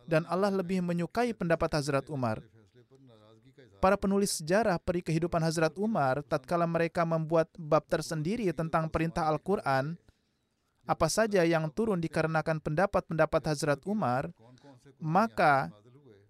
[0.07, 2.43] dan Allah lebih menyukai pendapat Hazrat Umar.
[3.83, 9.99] Para penulis sejarah peri kehidupan Hazrat Umar tatkala mereka membuat bab tersendiri tentang perintah Al-Qur'an
[10.87, 14.31] apa saja yang turun dikarenakan pendapat-pendapat Hazrat Umar,
[15.03, 15.67] maka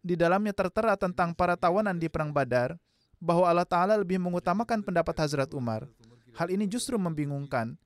[0.02, 2.74] di dalamnya tertera tentang para tawanan di perang Badar
[3.22, 5.86] bahwa Allah Ta'ala lebih mengutamakan pendapat Hazrat Umar.
[6.34, 7.78] Hal ini justru membingungkan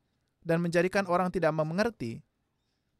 [0.48, 2.24] dan menjadikan orang tidak mengerti.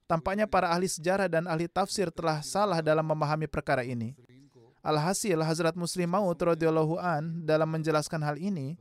[0.04, 4.20] Tampaknya para ahli sejarah dan ahli tafsir telah salah dalam memahami perkara ini.
[4.88, 8.80] Alhasil Hazrat Muslim Maud radhiyallahu an dalam menjelaskan hal ini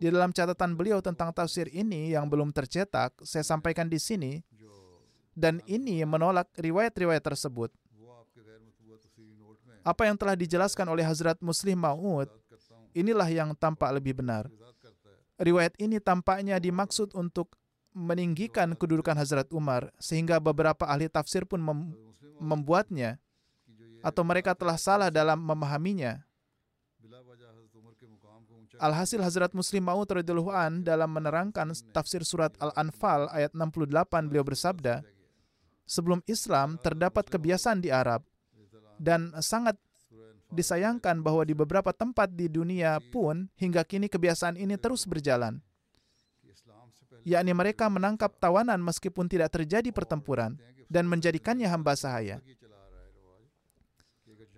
[0.00, 4.40] di dalam catatan beliau tentang tafsir ini yang belum tercetak, saya sampaikan di sini
[5.36, 7.68] dan ini menolak riwayat-riwayat tersebut.
[9.84, 12.32] Apa yang telah dijelaskan oleh Hazrat Muslim Maud
[12.96, 14.48] inilah yang tampak lebih benar.
[15.36, 17.52] Riwayat ini tampaknya dimaksud untuk
[17.92, 21.92] meninggikan kedudukan Hazrat Umar sehingga beberapa ahli tafsir pun mem
[22.40, 23.20] membuatnya
[24.04, 26.20] atau mereka telah salah dalam memahaminya.
[28.76, 35.06] Alhasil Hazrat Muslim Maud radhiyallahu an dalam menerangkan tafsir surat Al-Anfal ayat 68 beliau bersabda,
[35.86, 38.26] sebelum Islam terdapat kebiasaan di Arab
[38.98, 39.78] dan sangat
[40.50, 45.62] disayangkan bahwa di beberapa tempat di dunia pun hingga kini kebiasaan ini terus berjalan.
[47.24, 50.60] Yakni mereka menangkap tawanan meskipun tidak terjadi pertempuran
[50.92, 52.38] dan menjadikannya hamba sahaya.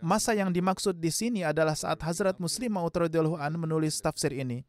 [0.04, 2.92] Masa yang dimaksud di sini adalah saat Hazrat Muslim Maud
[3.56, 4.64] menulis tafsir ini.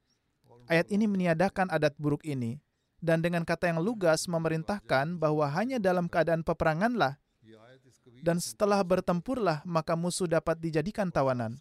[0.68, 2.60] Ayat ini meniadakan adat buruk ini
[3.00, 7.16] dan dengan kata yang lugas memerintahkan bahwa hanya dalam keadaan peperanganlah
[8.26, 11.56] dan setelah bertempurlah maka musuh dapat dijadikan tawanan.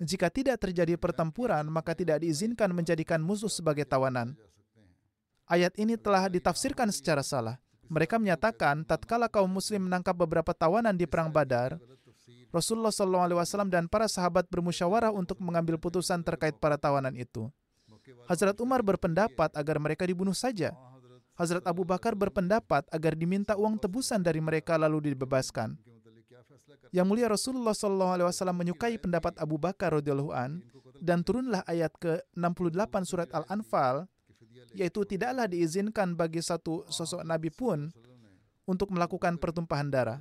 [0.00, 4.32] Jika tidak terjadi pertempuran, maka tidak diizinkan menjadikan musuh sebagai tawanan.
[5.44, 7.60] Ayat ini telah ditafsirkan secara salah.
[7.92, 11.76] Mereka menyatakan, tatkala kaum muslim menangkap beberapa tawanan di perang Badar,
[12.50, 17.46] Rasulullah SAW dan para sahabat bermusyawarah untuk mengambil putusan terkait para tawanan itu.
[18.26, 20.74] Hazrat Umar berpendapat agar mereka dibunuh saja.
[21.38, 25.78] Hazrat Abu Bakar berpendapat agar diminta uang tebusan dari mereka lalu dibebaskan.
[26.90, 30.58] Yang mulia Rasulullah SAW menyukai pendapat Abu Bakar radhiyallahu an
[30.98, 34.10] dan turunlah ayat ke-68 surat Al-Anfal
[34.74, 37.94] yaitu tidaklah diizinkan bagi satu sosok nabi pun
[38.66, 40.18] untuk melakukan pertumpahan darah.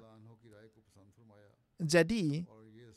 [1.79, 2.43] Jadi,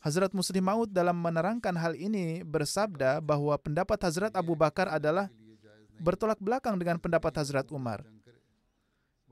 [0.02, 5.30] Hazrat Muslim Maud dalam menerangkan hal ini bersabda bahwa pendapat Hazrat Abu Bakar adalah
[6.02, 8.02] bertolak belakang dengan pendapat Hazrat Umar.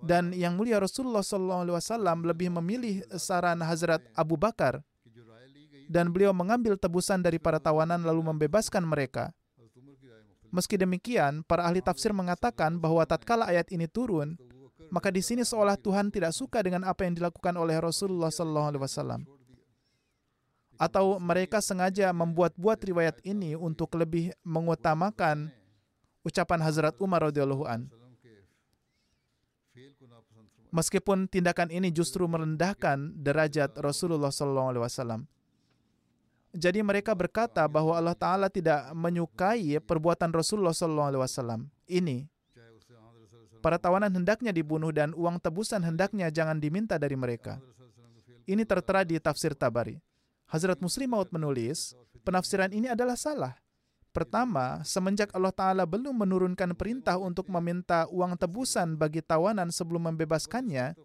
[0.01, 4.79] Dan yang mulia Rasulullah SAW lebih memilih saran Hazrat Abu Bakar
[5.91, 9.35] dan beliau mengambil tebusan dari para tawanan lalu membebaskan mereka.
[10.55, 14.39] Meski demikian, para ahli tafsir mengatakan bahwa tatkala ayat ini turun,
[14.95, 19.40] maka di sini seolah Tuhan tidak suka dengan apa yang dilakukan oleh Rasulullah SAW
[20.81, 25.53] atau mereka sengaja membuat-buat riwayat ini untuk lebih mengutamakan
[26.25, 27.93] ucapan Hazrat Umar radhiyallahu an.
[30.73, 35.29] Meskipun tindakan ini justru merendahkan derajat Rasulullah sallallahu.
[36.51, 41.69] Jadi mereka berkata bahwa Allah Taala tidak menyukai perbuatan Rasulullah sallallahu.
[41.91, 42.25] Ini
[43.61, 47.61] para tawanan hendaknya dibunuh dan uang tebusan hendaknya jangan diminta dari mereka.
[48.49, 50.10] Ini tertera di tafsir Tabari.
[50.51, 51.95] Hazrat Muslim Maud menulis,
[52.27, 53.55] penafsiran ini adalah salah.
[54.11, 60.99] Pertama, semenjak Allah Ta'ala belum menurunkan perintah untuk meminta uang tebusan bagi tawanan sebelum membebaskannya,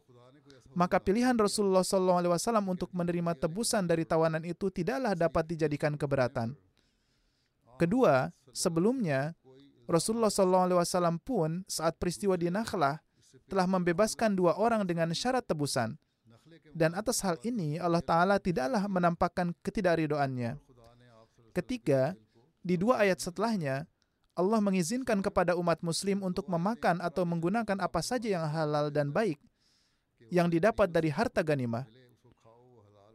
[0.73, 2.25] maka pilihan Rasulullah SAW
[2.65, 6.57] untuk menerima tebusan dari tawanan itu tidaklah dapat dijadikan keberatan.
[7.77, 9.37] Kedua, sebelumnya,
[9.85, 12.97] Rasulullah SAW pun saat peristiwa di Nakhlah
[13.45, 15.93] telah membebaskan dua orang dengan syarat tebusan.
[16.75, 20.59] Dan atas hal ini Allah Ta'ala tidaklah menampakkan ketidakridoannya.
[21.55, 22.19] Ketiga,
[22.59, 23.87] di dua ayat setelahnya,
[24.35, 29.39] Allah mengizinkan kepada umat muslim untuk memakan atau menggunakan apa saja yang halal dan baik
[30.27, 31.87] yang didapat dari harta ganimah.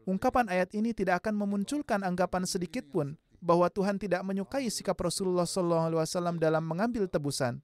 [0.09, 5.45] Ungkapan ayat ini tidak akan memunculkan anggapan sedikit pun bahwa Tuhan tidak menyukai sikap Rasulullah
[5.45, 7.61] SAW dalam mengambil tebusan.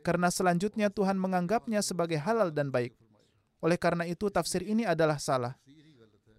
[0.00, 2.96] Karena selanjutnya Tuhan menganggapnya sebagai halal dan baik.
[3.66, 5.58] Oleh karena itu, tafsir ini adalah salah.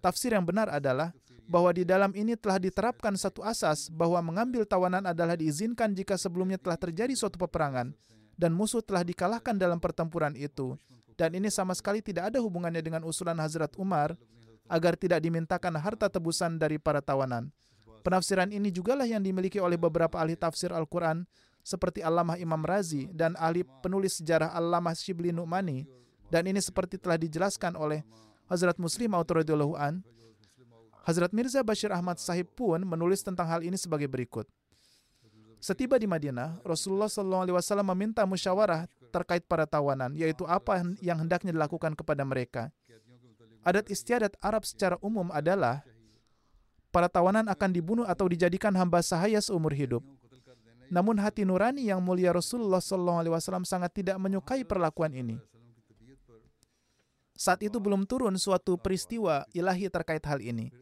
[0.00, 1.12] Tafsir yang benar adalah
[1.44, 6.56] bahwa di dalam ini telah diterapkan satu asas bahwa mengambil tawanan adalah diizinkan jika sebelumnya
[6.56, 7.92] telah terjadi suatu peperangan
[8.40, 10.72] dan musuh telah dikalahkan dalam pertempuran itu.
[11.18, 14.16] Dan ini sama sekali tidak ada hubungannya dengan usulan Hazrat Umar
[14.70, 17.52] agar tidak dimintakan harta tebusan dari para tawanan.
[18.06, 21.26] Penafsiran ini jugalah yang dimiliki oleh beberapa ahli tafsir Al-Quran
[21.66, 25.97] seperti Allamah Imam Razi dan ahli penulis sejarah Allamah Shibli Nu'mani
[26.28, 28.04] dan ini seperti telah dijelaskan oleh
[28.48, 30.00] Hazrat Muslim Autoradullahu an
[31.08, 34.44] Hazrat Mirza Bashir Ahmad Sahib pun menulis tentang hal ini sebagai berikut.
[35.58, 41.96] Setiba di Madinah, Rasulullah SAW meminta musyawarah terkait para tawanan, yaitu apa yang hendaknya dilakukan
[41.96, 42.70] kepada mereka.
[43.64, 45.82] Adat istiadat Arab secara umum adalah
[46.94, 50.04] para tawanan akan dibunuh atau dijadikan hamba sahaya seumur hidup.
[50.92, 55.40] Namun hati nurani yang mulia Rasulullah SAW sangat tidak menyukai perlakuan ini.
[57.38, 60.74] Saat itu belum turun suatu peristiwa ilahi terkait hal ini.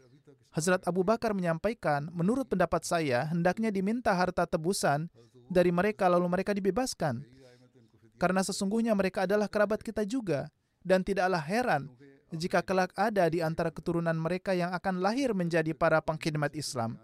[0.56, 5.12] Hazrat Abu Bakar menyampaikan, menurut pendapat saya, hendaknya diminta harta tebusan
[5.52, 7.20] dari mereka lalu mereka dibebaskan.
[8.16, 10.48] Karena sesungguhnya mereka adalah kerabat kita juga.
[10.80, 11.92] Dan tidaklah heran
[12.32, 16.96] jika kelak ada di antara keturunan mereka yang akan lahir menjadi para pengkhidmat Islam.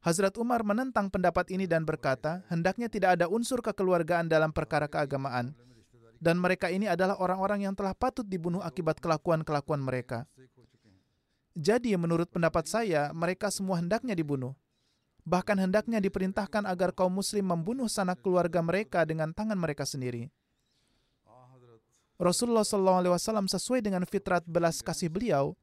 [0.00, 5.52] Hazrat Umar menentang pendapat ini dan berkata, hendaknya tidak ada unsur kekeluargaan dalam perkara keagamaan.
[6.22, 10.22] Dan mereka ini adalah orang-orang yang telah patut dibunuh akibat kelakuan-kelakuan mereka.
[11.58, 14.54] Jadi menurut pendapat saya, mereka semua hendaknya dibunuh.
[15.26, 20.30] Bahkan hendaknya diperintahkan agar kaum muslim membunuh sanak keluarga mereka dengan tangan mereka sendiri.
[22.22, 25.58] Rasulullah SAW sesuai dengan fitrat belas kasih beliau,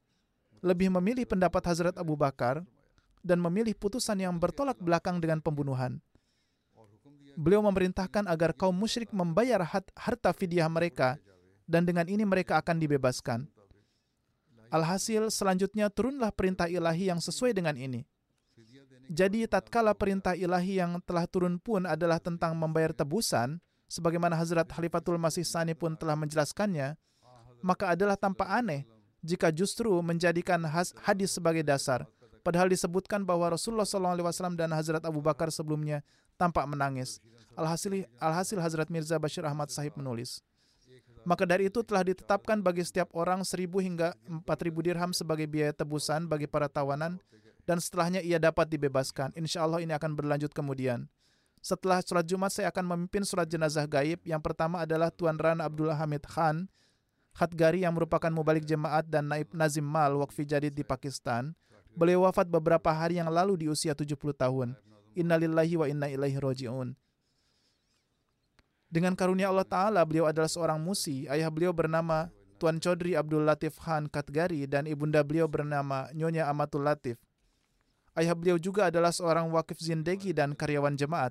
[0.60, 2.60] lebih memilih pendapat Hazrat Abu Bakar
[3.24, 6.04] dan memilih putusan yang bertolak belakang dengan pembunuhan.
[7.38, 9.62] Beliau memerintahkan agar kaum musyrik membayar
[9.94, 11.18] harta fidyah mereka
[11.70, 13.46] dan dengan ini mereka akan dibebaskan.
[14.70, 18.06] Alhasil selanjutnya turunlah perintah ilahi yang sesuai dengan ini.
[19.10, 23.58] Jadi tatkala perintah ilahi yang telah turun pun adalah tentang membayar tebusan,
[23.90, 26.94] sebagaimana Hazrat Khalifatul Masih Sani pun telah menjelaskannya,
[27.58, 28.86] maka adalah tanpa aneh
[29.18, 30.62] jika justru menjadikan
[31.02, 32.06] hadis sebagai dasar.
[32.40, 36.00] Padahal disebutkan bahwa Rasulullah SAW dan Hazrat Abu Bakar sebelumnya
[36.40, 37.20] tampak menangis.
[37.52, 40.40] Alhasil, alhasil Hazrat Mirza Bashir Ahmad Sahib menulis.
[41.20, 45.76] Maka dari itu telah ditetapkan bagi setiap orang seribu hingga empat ribu dirham sebagai biaya
[45.76, 47.20] tebusan bagi para tawanan
[47.68, 49.36] dan setelahnya ia dapat dibebaskan.
[49.36, 51.04] Insya Allah ini akan berlanjut kemudian.
[51.60, 54.24] Setelah sholat Jumat, saya akan memimpin sholat jenazah gaib.
[54.24, 56.72] Yang pertama adalah Tuan Rana Abdullah Hamid Khan,
[57.36, 61.52] Khatgari yang merupakan mubalik jemaat dan naib Nazim Mal Wakfi Jadid di Pakistan.
[61.94, 64.78] Beliau wafat beberapa hari yang lalu di usia 70 tahun.
[65.14, 66.94] Innalillahi wa inna ilaihi roji'un.
[68.90, 71.26] Dengan karunia Allah Ta'ala, beliau adalah seorang musi.
[71.30, 72.26] Ayah beliau bernama
[72.58, 77.16] Tuan Chodri Abdul Latif Khan Katgari dan ibunda beliau bernama Nyonya Amatul Latif.
[78.18, 81.30] Ayah beliau juga adalah seorang wakif zindegi dan karyawan jemaat.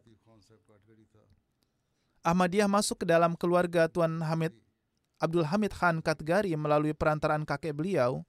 [2.24, 4.56] Ahmadiyah masuk ke dalam keluarga Tuan Hamid
[5.20, 8.24] Abdul Hamid Khan Katgari melalui perantaraan kakek beliau,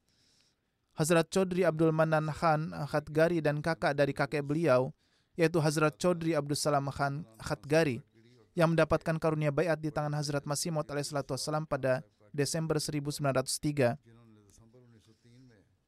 [1.00, 4.92] Hazrat Chodri Abdul Manan Khan Khatgari dan kakak dari kakek beliau,
[5.32, 8.04] yaitu Hazrat Chodri Abdul Salam Khan Khatgari,
[8.52, 12.04] yang mendapatkan karunia bayat di tangan Hazrat Masih Maud wassalam pada
[12.36, 13.96] Desember 1903.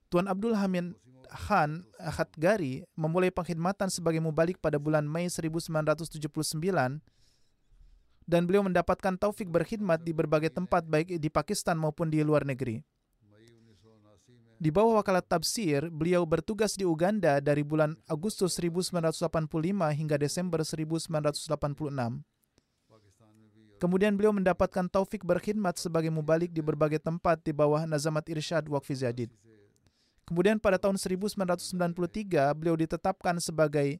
[0.09, 0.97] Tuan Abdul Hamid
[1.29, 6.57] Khan Khatgari memulai pengkhidmatan sebagai mubalik pada bulan Mei 1979
[8.25, 12.81] dan beliau mendapatkan taufik berkhidmat di berbagai tempat baik di Pakistan maupun di luar negeri.
[14.63, 19.51] Di bawah wakalat tafsir, beliau bertugas di Uganda dari bulan Agustus 1985
[19.91, 21.51] hingga Desember 1986.
[23.83, 29.03] Kemudian beliau mendapatkan taufik berkhidmat sebagai mubalik di berbagai tempat di bawah Nazamat Irsyad Waqfi
[29.03, 29.35] Zadid.
[30.31, 33.99] Kemudian pada tahun 1993, beliau ditetapkan sebagai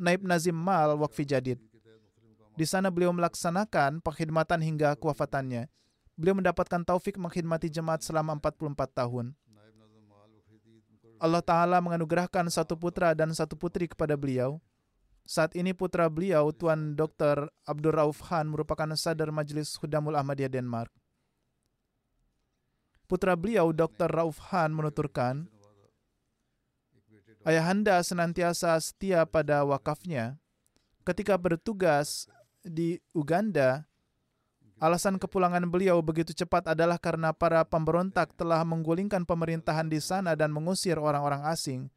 [0.00, 1.60] Naib Nazim Mal Waqfi Jadid.
[2.56, 5.68] Di sana beliau melaksanakan pengkhidmatan hingga kewafatannya.
[6.16, 9.36] Beliau mendapatkan taufik mengkhidmati jemaat selama 44 tahun.
[11.18, 14.62] Allah Ta'ala menganugerahkan satu putra dan satu putri kepada beliau.
[15.28, 17.52] Saat ini putra beliau, Tuan Dr.
[17.68, 20.88] Abdul Rauf Khan, merupakan sadar Majelis Hudamul Ahmadiyah Denmark.
[23.04, 24.08] Putra beliau, Dr.
[24.08, 25.48] Rauf Khan, menuturkan,
[27.48, 30.36] Ayahanda senantiasa setia pada wakafnya.
[31.00, 32.28] Ketika bertugas
[32.60, 33.87] di Uganda,
[34.78, 40.54] alasan kepulangan beliau begitu cepat adalah karena para pemberontak telah menggulingkan pemerintahan di sana dan
[40.54, 41.90] mengusir orang-orang asing.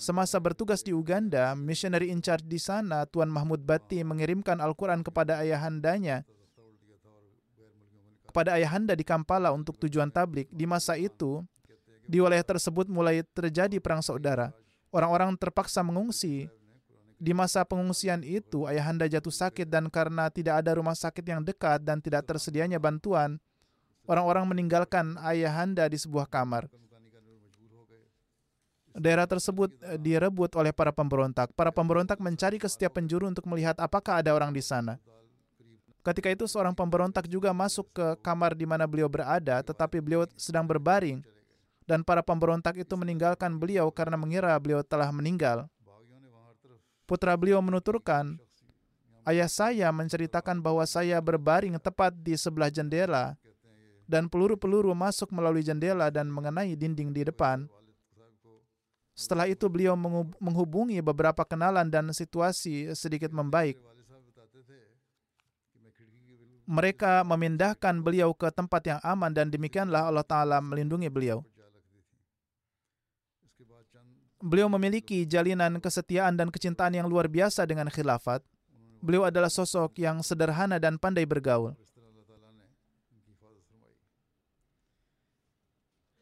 [0.00, 5.44] Semasa bertugas di Uganda, missionary in charge di sana, Tuan Mahmud Bati mengirimkan Al-Quran kepada
[5.44, 6.24] ayahandanya,
[8.24, 10.48] kepada ayahanda di Kampala untuk tujuan tablik.
[10.48, 11.44] Di masa itu,
[12.08, 14.56] di wilayah tersebut mulai terjadi perang saudara.
[14.88, 16.48] Orang-orang terpaksa mengungsi
[17.20, 21.84] di masa pengungsian itu, ayahanda jatuh sakit dan karena tidak ada rumah sakit yang dekat
[21.84, 23.36] dan tidak tersedianya bantuan,
[24.08, 26.64] orang-orang meninggalkan ayahanda di sebuah kamar.
[28.90, 31.52] Daerah tersebut eh, direbut oleh para pemberontak.
[31.54, 34.98] Para pemberontak mencari ke setiap penjuru untuk melihat apakah ada orang di sana.
[36.00, 40.64] Ketika itu seorang pemberontak juga masuk ke kamar di mana beliau berada, tetapi beliau sedang
[40.64, 41.20] berbaring
[41.84, 45.68] dan para pemberontak itu meninggalkan beliau karena mengira beliau telah meninggal.
[47.10, 48.38] Putra beliau menuturkan,
[49.26, 53.34] ayah saya menceritakan bahwa saya berbaring tepat di sebelah jendela
[54.06, 57.66] dan peluru-peluru masuk melalui jendela dan mengenai dinding di depan.
[59.18, 59.98] Setelah itu beliau
[60.38, 63.82] menghubungi beberapa kenalan dan situasi sedikit membaik.
[66.70, 71.42] Mereka memindahkan beliau ke tempat yang aman dan demikianlah Allah Ta'ala melindungi beliau.
[74.40, 78.40] Beliau memiliki jalinan kesetiaan dan kecintaan yang luar biasa dengan khilafat.
[79.04, 81.76] Beliau adalah sosok yang sederhana dan pandai bergaul.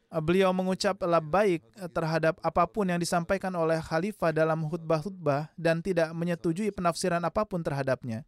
[0.09, 1.61] beliau mengucap labbaik
[1.93, 7.61] terhadap apa pun yang disampaikan oleh khalifah dalam khutbah-khutbah dan tidak menyetujui penafsiran apa pun
[7.61, 8.25] terhadapnya.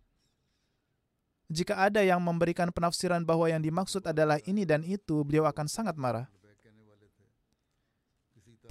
[1.49, 5.97] Jika ada yang memberikan penafsiran bahwa yang dimaksud adalah ini dan itu, beliau akan sangat
[5.97, 6.29] marah.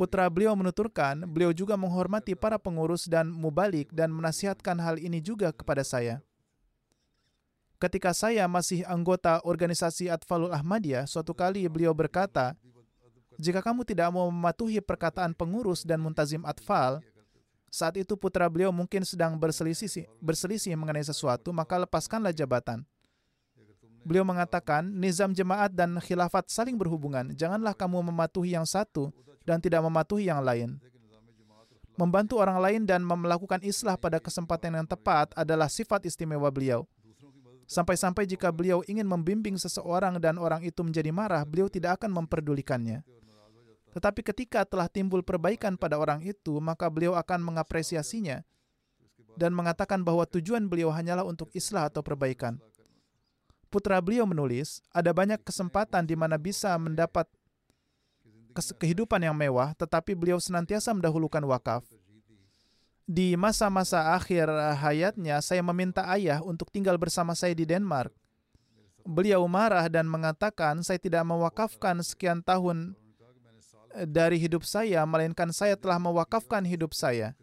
[0.01, 5.53] Putra beliau menuturkan, beliau juga menghormati para pengurus dan mubalik dan menasihatkan hal ini juga
[5.53, 6.25] kepada saya.
[7.77, 12.57] Ketika saya masih anggota organisasi Atfalul Ahmadiyah, suatu kali beliau berkata,
[13.37, 17.05] jika kamu tidak mau mematuhi perkataan pengurus dan muntazim atfal,
[17.69, 22.89] saat itu putra beliau mungkin sedang berselisih, berselisih mengenai sesuatu, maka lepaskanlah jabatan.
[24.01, 27.37] Beliau mengatakan, nizam jemaat dan khilafat saling berhubungan.
[27.37, 29.13] Janganlah kamu mematuhi yang satu
[29.45, 30.77] dan tidak mematuhi yang lain.
[31.99, 36.89] Membantu orang lain dan melakukan islah pada kesempatan yang tepat adalah sifat istimewa beliau.
[37.69, 43.05] Sampai-sampai jika beliau ingin membimbing seseorang dan orang itu menjadi marah, beliau tidak akan memperdulikannya.
[43.91, 48.43] Tetapi ketika telah timbul perbaikan pada orang itu, maka beliau akan mengapresiasinya
[49.39, 52.59] dan mengatakan bahwa tujuan beliau hanyalah untuk islah atau perbaikan.
[53.71, 57.31] Putra beliau menulis, ada banyak kesempatan di mana bisa mendapat
[58.55, 61.87] kehidupan yang mewah, tetapi beliau senantiasa mendahulukan wakaf.
[63.11, 64.47] Di masa-masa akhir
[64.79, 68.15] hayatnya, saya meminta ayah untuk tinggal bersama saya di Denmark.
[69.03, 72.95] Beliau marah dan mengatakan, saya tidak mewakafkan sekian tahun
[74.07, 77.35] dari hidup saya, melainkan saya telah mewakafkan hidup saya.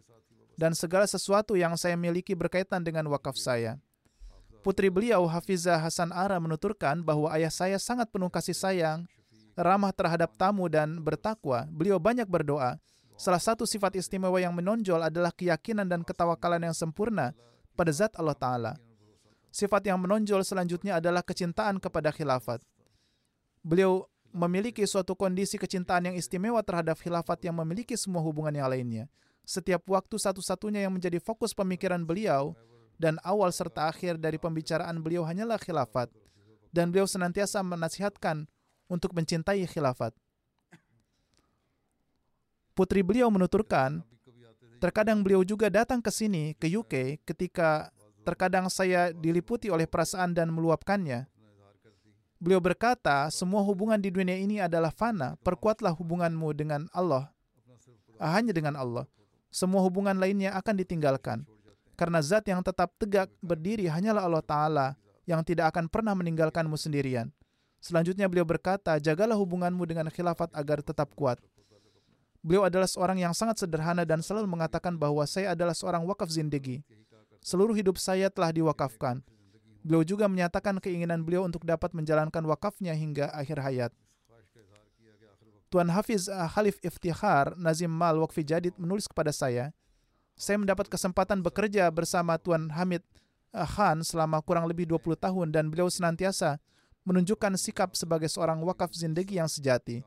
[0.56, 3.76] Dan segala sesuatu yang saya miliki berkaitan dengan wakaf saya.
[4.64, 9.06] Putri beliau, Hafizah Hasan Ara, menuturkan bahwa ayah saya sangat penuh kasih sayang,
[9.58, 11.66] ramah terhadap tamu dan bertakwa.
[11.66, 12.78] Beliau banyak berdoa.
[13.18, 17.34] Salah satu sifat istimewa yang menonjol adalah keyakinan dan ketawakalan yang sempurna
[17.74, 18.72] pada zat Allah Ta'ala.
[19.50, 22.62] Sifat yang menonjol selanjutnya adalah kecintaan kepada khilafat.
[23.66, 29.10] Beliau memiliki suatu kondisi kecintaan yang istimewa terhadap khilafat yang memiliki semua hubungan yang lainnya.
[29.42, 32.54] Setiap waktu satu-satunya yang menjadi fokus pemikiran beliau
[33.00, 36.12] dan awal serta akhir dari pembicaraan beliau hanyalah khilafat.
[36.70, 38.46] Dan beliau senantiasa menasihatkan
[38.88, 40.16] untuk mencintai khilafat.
[42.72, 44.02] Putri beliau menuturkan,
[44.80, 50.50] terkadang beliau juga datang ke sini, ke UK, ketika terkadang saya diliputi oleh perasaan dan
[50.50, 51.28] meluapkannya.
[52.38, 55.34] Beliau berkata, semua hubungan di dunia ini adalah fana.
[55.42, 57.34] Perkuatlah hubunganmu dengan Allah.
[58.22, 59.10] Hanya dengan Allah.
[59.50, 61.42] Semua hubungan lainnya akan ditinggalkan.
[61.98, 64.86] Karena zat yang tetap tegak berdiri hanyalah Allah Ta'ala
[65.26, 67.34] yang tidak akan pernah meninggalkanmu sendirian.
[67.78, 71.38] Selanjutnya beliau berkata, jagalah hubunganmu dengan khilafat agar tetap kuat.
[72.42, 76.82] Beliau adalah seorang yang sangat sederhana dan selalu mengatakan bahwa saya adalah seorang wakaf zindegi.
[77.42, 79.22] Seluruh hidup saya telah diwakafkan.
[79.82, 83.92] Beliau juga menyatakan keinginan beliau untuk dapat menjalankan wakafnya hingga akhir hayat.
[85.68, 89.76] Tuan Hafiz uh, Khalif Iftihar Nazim Mal Wakfi Jadid menulis kepada saya,
[90.32, 93.04] saya mendapat kesempatan bekerja bersama Tuan Hamid
[93.52, 96.56] uh, Khan selama kurang lebih 20 tahun dan beliau senantiasa
[97.08, 100.04] menunjukkan sikap sebagai seorang wakaf zindagi yang sejati.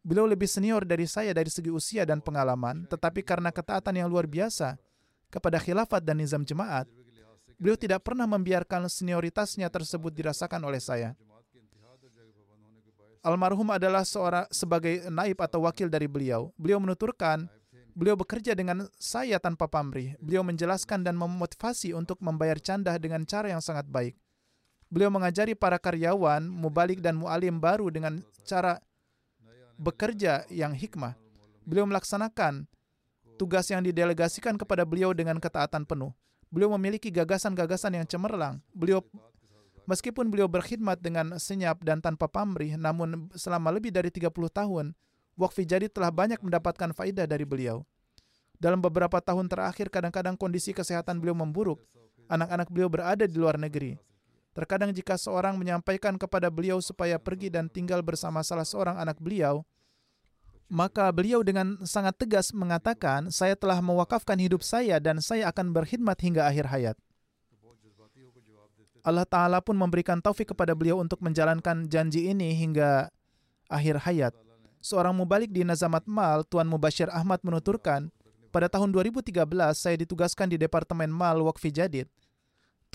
[0.00, 4.24] Beliau lebih senior dari saya dari segi usia dan pengalaman, tetapi karena ketaatan yang luar
[4.24, 4.80] biasa
[5.28, 6.88] kepada khilafat dan nizam jemaat,
[7.56, 11.16] Beliau tidak pernah membiarkan senioritasnya tersebut dirasakan oleh saya.
[13.24, 16.52] Almarhum adalah seorang sebagai naib atau wakil dari beliau.
[16.60, 17.48] Beliau menuturkan,
[17.96, 20.14] beliau bekerja dengan saya tanpa pamrih.
[20.20, 24.14] Beliau menjelaskan dan memotivasi untuk membayar canda dengan cara yang sangat baik.
[24.86, 28.78] Beliau mengajari para karyawan, mubalik dan mualim baru dengan cara
[29.76, 31.18] bekerja yang hikmah.
[31.66, 32.70] Beliau melaksanakan
[33.36, 36.14] tugas yang didelegasikan kepada beliau dengan ketaatan penuh.
[36.48, 38.62] Beliau memiliki gagasan-gagasan yang cemerlang.
[38.72, 39.02] Beliau
[39.90, 44.94] meskipun beliau berkhidmat dengan senyap dan tanpa pamrih, namun selama lebih dari 30 tahun,
[45.36, 47.84] Wakfi Jadid telah banyak mendapatkan faidah dari beliau.
[48.56, 51.84] Dalam beberapa tahun terakhir, kadang-kadang kondisi kesehatan beliau memburuk.
[52.26, 54.00] Anak-anak beliau berada di luar negeri.
[54.56, 59.60] Terkadang jika seorang menyampaikan kepada beliau supaya pergi dan tinggal bersama salah seorang anak beliau,
[60.72, 66.16] maka beliau dengan sangat tegas mengatakan, "Saya telah mewakafkan hidup saya dan saya akan berkhidmat
[66.24, 66.96] hingga akhir hayat."
[69.06, 73.12] Allah Ta'ala pun memberikan taufik kepada beliau untuk menjalankan janji ini hingga
[73.68, 74.32] akhir hayat.
[74.82, 78.10] Seorang mubalik di Nazamat Mal, Tuan Mubashir Ahmad menuturkan,
[78.50, 79.36] pada tahun 2013
[79.78, 82.08] saya ditugaskan di Departemen Mal Wakfi Jadid.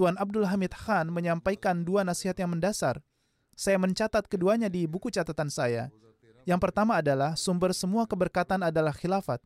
[0.01, 3.05] Tuan Abdul Hamid Khan menyampaikan dua nasihat yang mendasar.
[3.53, 5.93] Saya mencatat keduanya di buku catatan saya.
[6.41, 9.37] Yang pertama adalah sumber semua keberkatan adalah khilafat.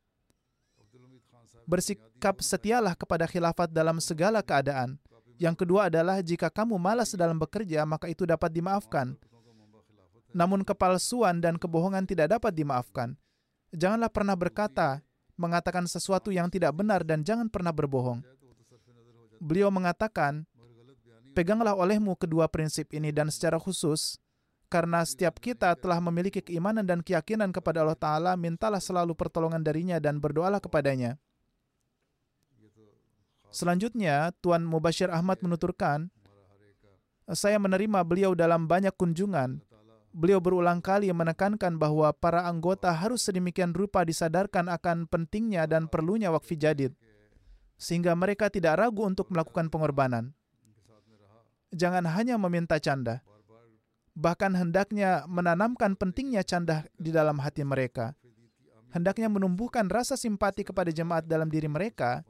[1.67, 4.95] Bersikap setialah kepada khilafat dalam segala keadaan.
[5.35, 9.11] Yang kedua adalah jika kamu malas dalam bekerja, maka itu dapat dimaafkan.
[10.31, 13.19] Namun kepalsuan dan kebohongan tidak dapat dimaafkan.
[13.75, 15.03] Janganlah pernah berkata,
[15.35, 18.23] mengatakan sesuatu yang tidak benar dan jangan pernah berbohong.
[19.39, 20.47] Beliau mengatakan,
[21.35, 24.17] peganglah olehmu kedua prinsip ini dan secara khusus,
[24.71, 30.01] karena setiap kita telah memiliki keimanan dan keyakinan kepada Allah Ta'ala, mintalah selalu pertolongan darinya
[30.01, 31.19] dan berdoalah kepadanya.
[33.53, 36.11] Selanjutnya, Tuan Mubashir Ahmad menuturkan,
[37.31, 39.63] saya menerima beliau dalam banyak kunjungan.
[40.15, 46.31] Beliau berulang kali menekankan bahwa para anggota harus sedemikian rupa disadarkan akan pentingnya dan perlunya
[46.31, 46.95] wakfi jadid,
[47.75, 50.31] sehingga mereka tidak ragu untuk melakukan pengorbanan.
[51.75, 53.19] Jangan hanya meminta canda,
[54.15, 58.15] bahkan hendaknya menanamkan pentingnya canda di dalam hati mereka.
[58.95, 62.23] Hendaknya menumbuhkan rasa simpati kepada jemaat dalam diri mereka,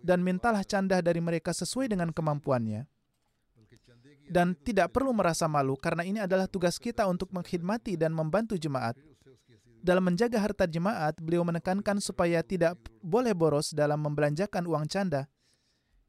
[0.00, 2.88] dan mintalah canda dari mereka sesuai dengan kemampuannya
[4.30, 8.94] dan tidak perlu merasa malu karena ini adalah tugas kita untuk mengkhidmati dan membantu jemaat.
[9.80, 15.24] Dalam menjaga harta jemaat, beliau menekankan supaya tidak boleh boros dalam membelanjakan uang canda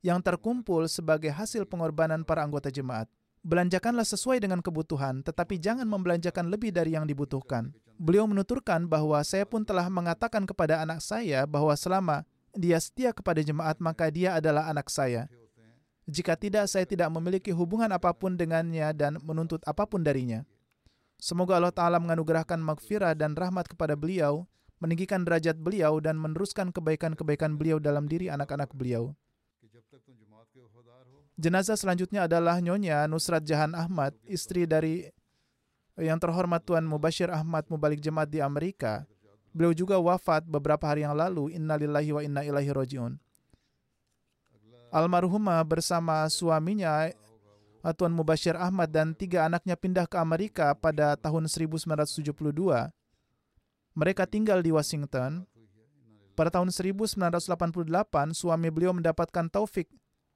[0.04, 3.08] yang terkumpul sebagai hasil pengorbanan para anggota jemaat.
[3.42, 7.74] Belanjakanlah sesuai dengan kebutuhan, tetapi jangan membelanjakan lebih dari yang dibutuhkan.
[7.96, 13.40] Beliau menuturkan bahwa saya pun telah mengatakan kepada anak saya bahwa selama dia setia kepada
[13.40, 15.32] jemaat, maka dia adalah anak saya.
[16.12, 20.44] Jika tidak, saya tidak memiliki hubungan apa pun dengannya dan menuntut apa pun darinya.
[21.22, 24.50] Semoga Allah Ta'ala menganugerahkan magfirah dan rahmat kepada beliau,
[24.82, 29.14] meninggikan derajat beliau, dan meneruskan kebaikan-kebaikan beliau dalam diri anak-anak beliau.
[31.38, 35.06] Jenazah selanjutnya adalah Nyonya Nusrat Jahan Ahmad, istri dari
[36.02, 39.06] yang terhormat Tuan Mubashir Ahmad Mubalik Jemaat di Amerika.
[39.54, 41.54] Beliau juga wafat beberapa hari yang lalu.
[41.54, 43.22] Innalillahi wa inna ilaihi rojiun
[44.92, 47.08] almarhumah bersama suaminya
[47.90, 52.30] Tuan Mubashir Ahmad dan tiga anaknya pindah ke Amerika pada tahun 1972.
[53.98, 55.50] Mereka tinggal di Washington.
[56.38, 59.90] Pada tahun 1988, suami beliau mendapatkan taufik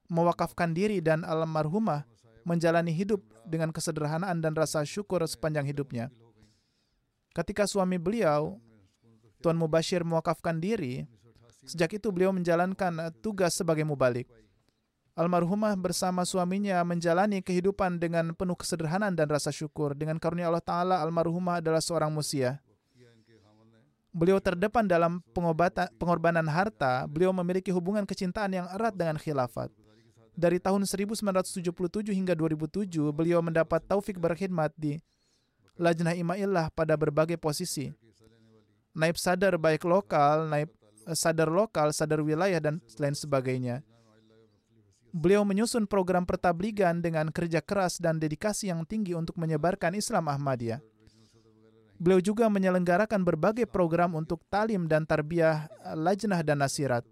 [0.10, 2.06] mewakafkan diri dan almarhumah
[2.46, 6.14] menjalani hidup dengan kesederhanaan dan rasa syukur sepanjang hidupnya.
[7.34, 8.62] Ketika suami beliau,
[9.42, 11.06] Tuan Mubashir mewakafkan diri,
[11.66, 14.30] sejak itu beliau menjalankan tugas sebagai mubalik.
[15.16, 19.96] Almarhumah bersama suaminya menjalani kehidupan dengan penuh kesederhanaan dan rasa syukur.
[19.96, 22.60] Dengan karunia Allah Ta'ala, almarhumah adalah seorang musia.
[24.12, 27.08] Beliau terdepan dalam pengobatan, pengorbanan harta.
[27.08, 29.72] Beliau memiliki hubungan kecintaan yang erat dengan khilafat.
[30.36, 31.64] Dari tahun 1977
[32.12, 35.00] hingga 2007, beliau mendapat taufik berkhidmat di
[35.80, 37.88] Lajnah Ima'illah pada berbagai posisi.
[38.92, 40.76] Naib sadar baik lokal, naib
[41.16, 43.80] sadar lokal, sadar wilayah, dan lain sebagainya
[45.16, 50.84] beliau menyusun program pertabligan dengan kerja keras dan dedikasi yang tinggi untuk menyebarkan Islam Ahmadiyah.
[51.96, 57.08] Beliau juga menyelenggarakan berbagai program untuk talim dan tarbiyah lajnah dan nasirat.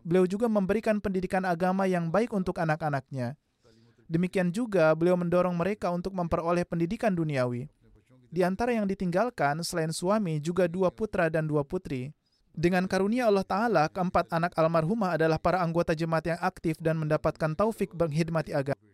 [0.00, 3.36] Beliau juga memberikan pendidikan agama yang baik untuk anak-anaknya.
[4.08, 7.68] Demikian juga beliau mendorong mereka untuk memperoleh pendidikan duniawi.
[8.32, 12.16] Di antara yang ditinggalkan selain suami juga dua putra dan dua putri.
[12.54, 17.50] Dengan karunia Allah Ta'ala, keempat anak almarhumah adalah para anggota jemaat yang aktif dan mendapatkan
[17.58, 18.93] taufik menghidmati agama.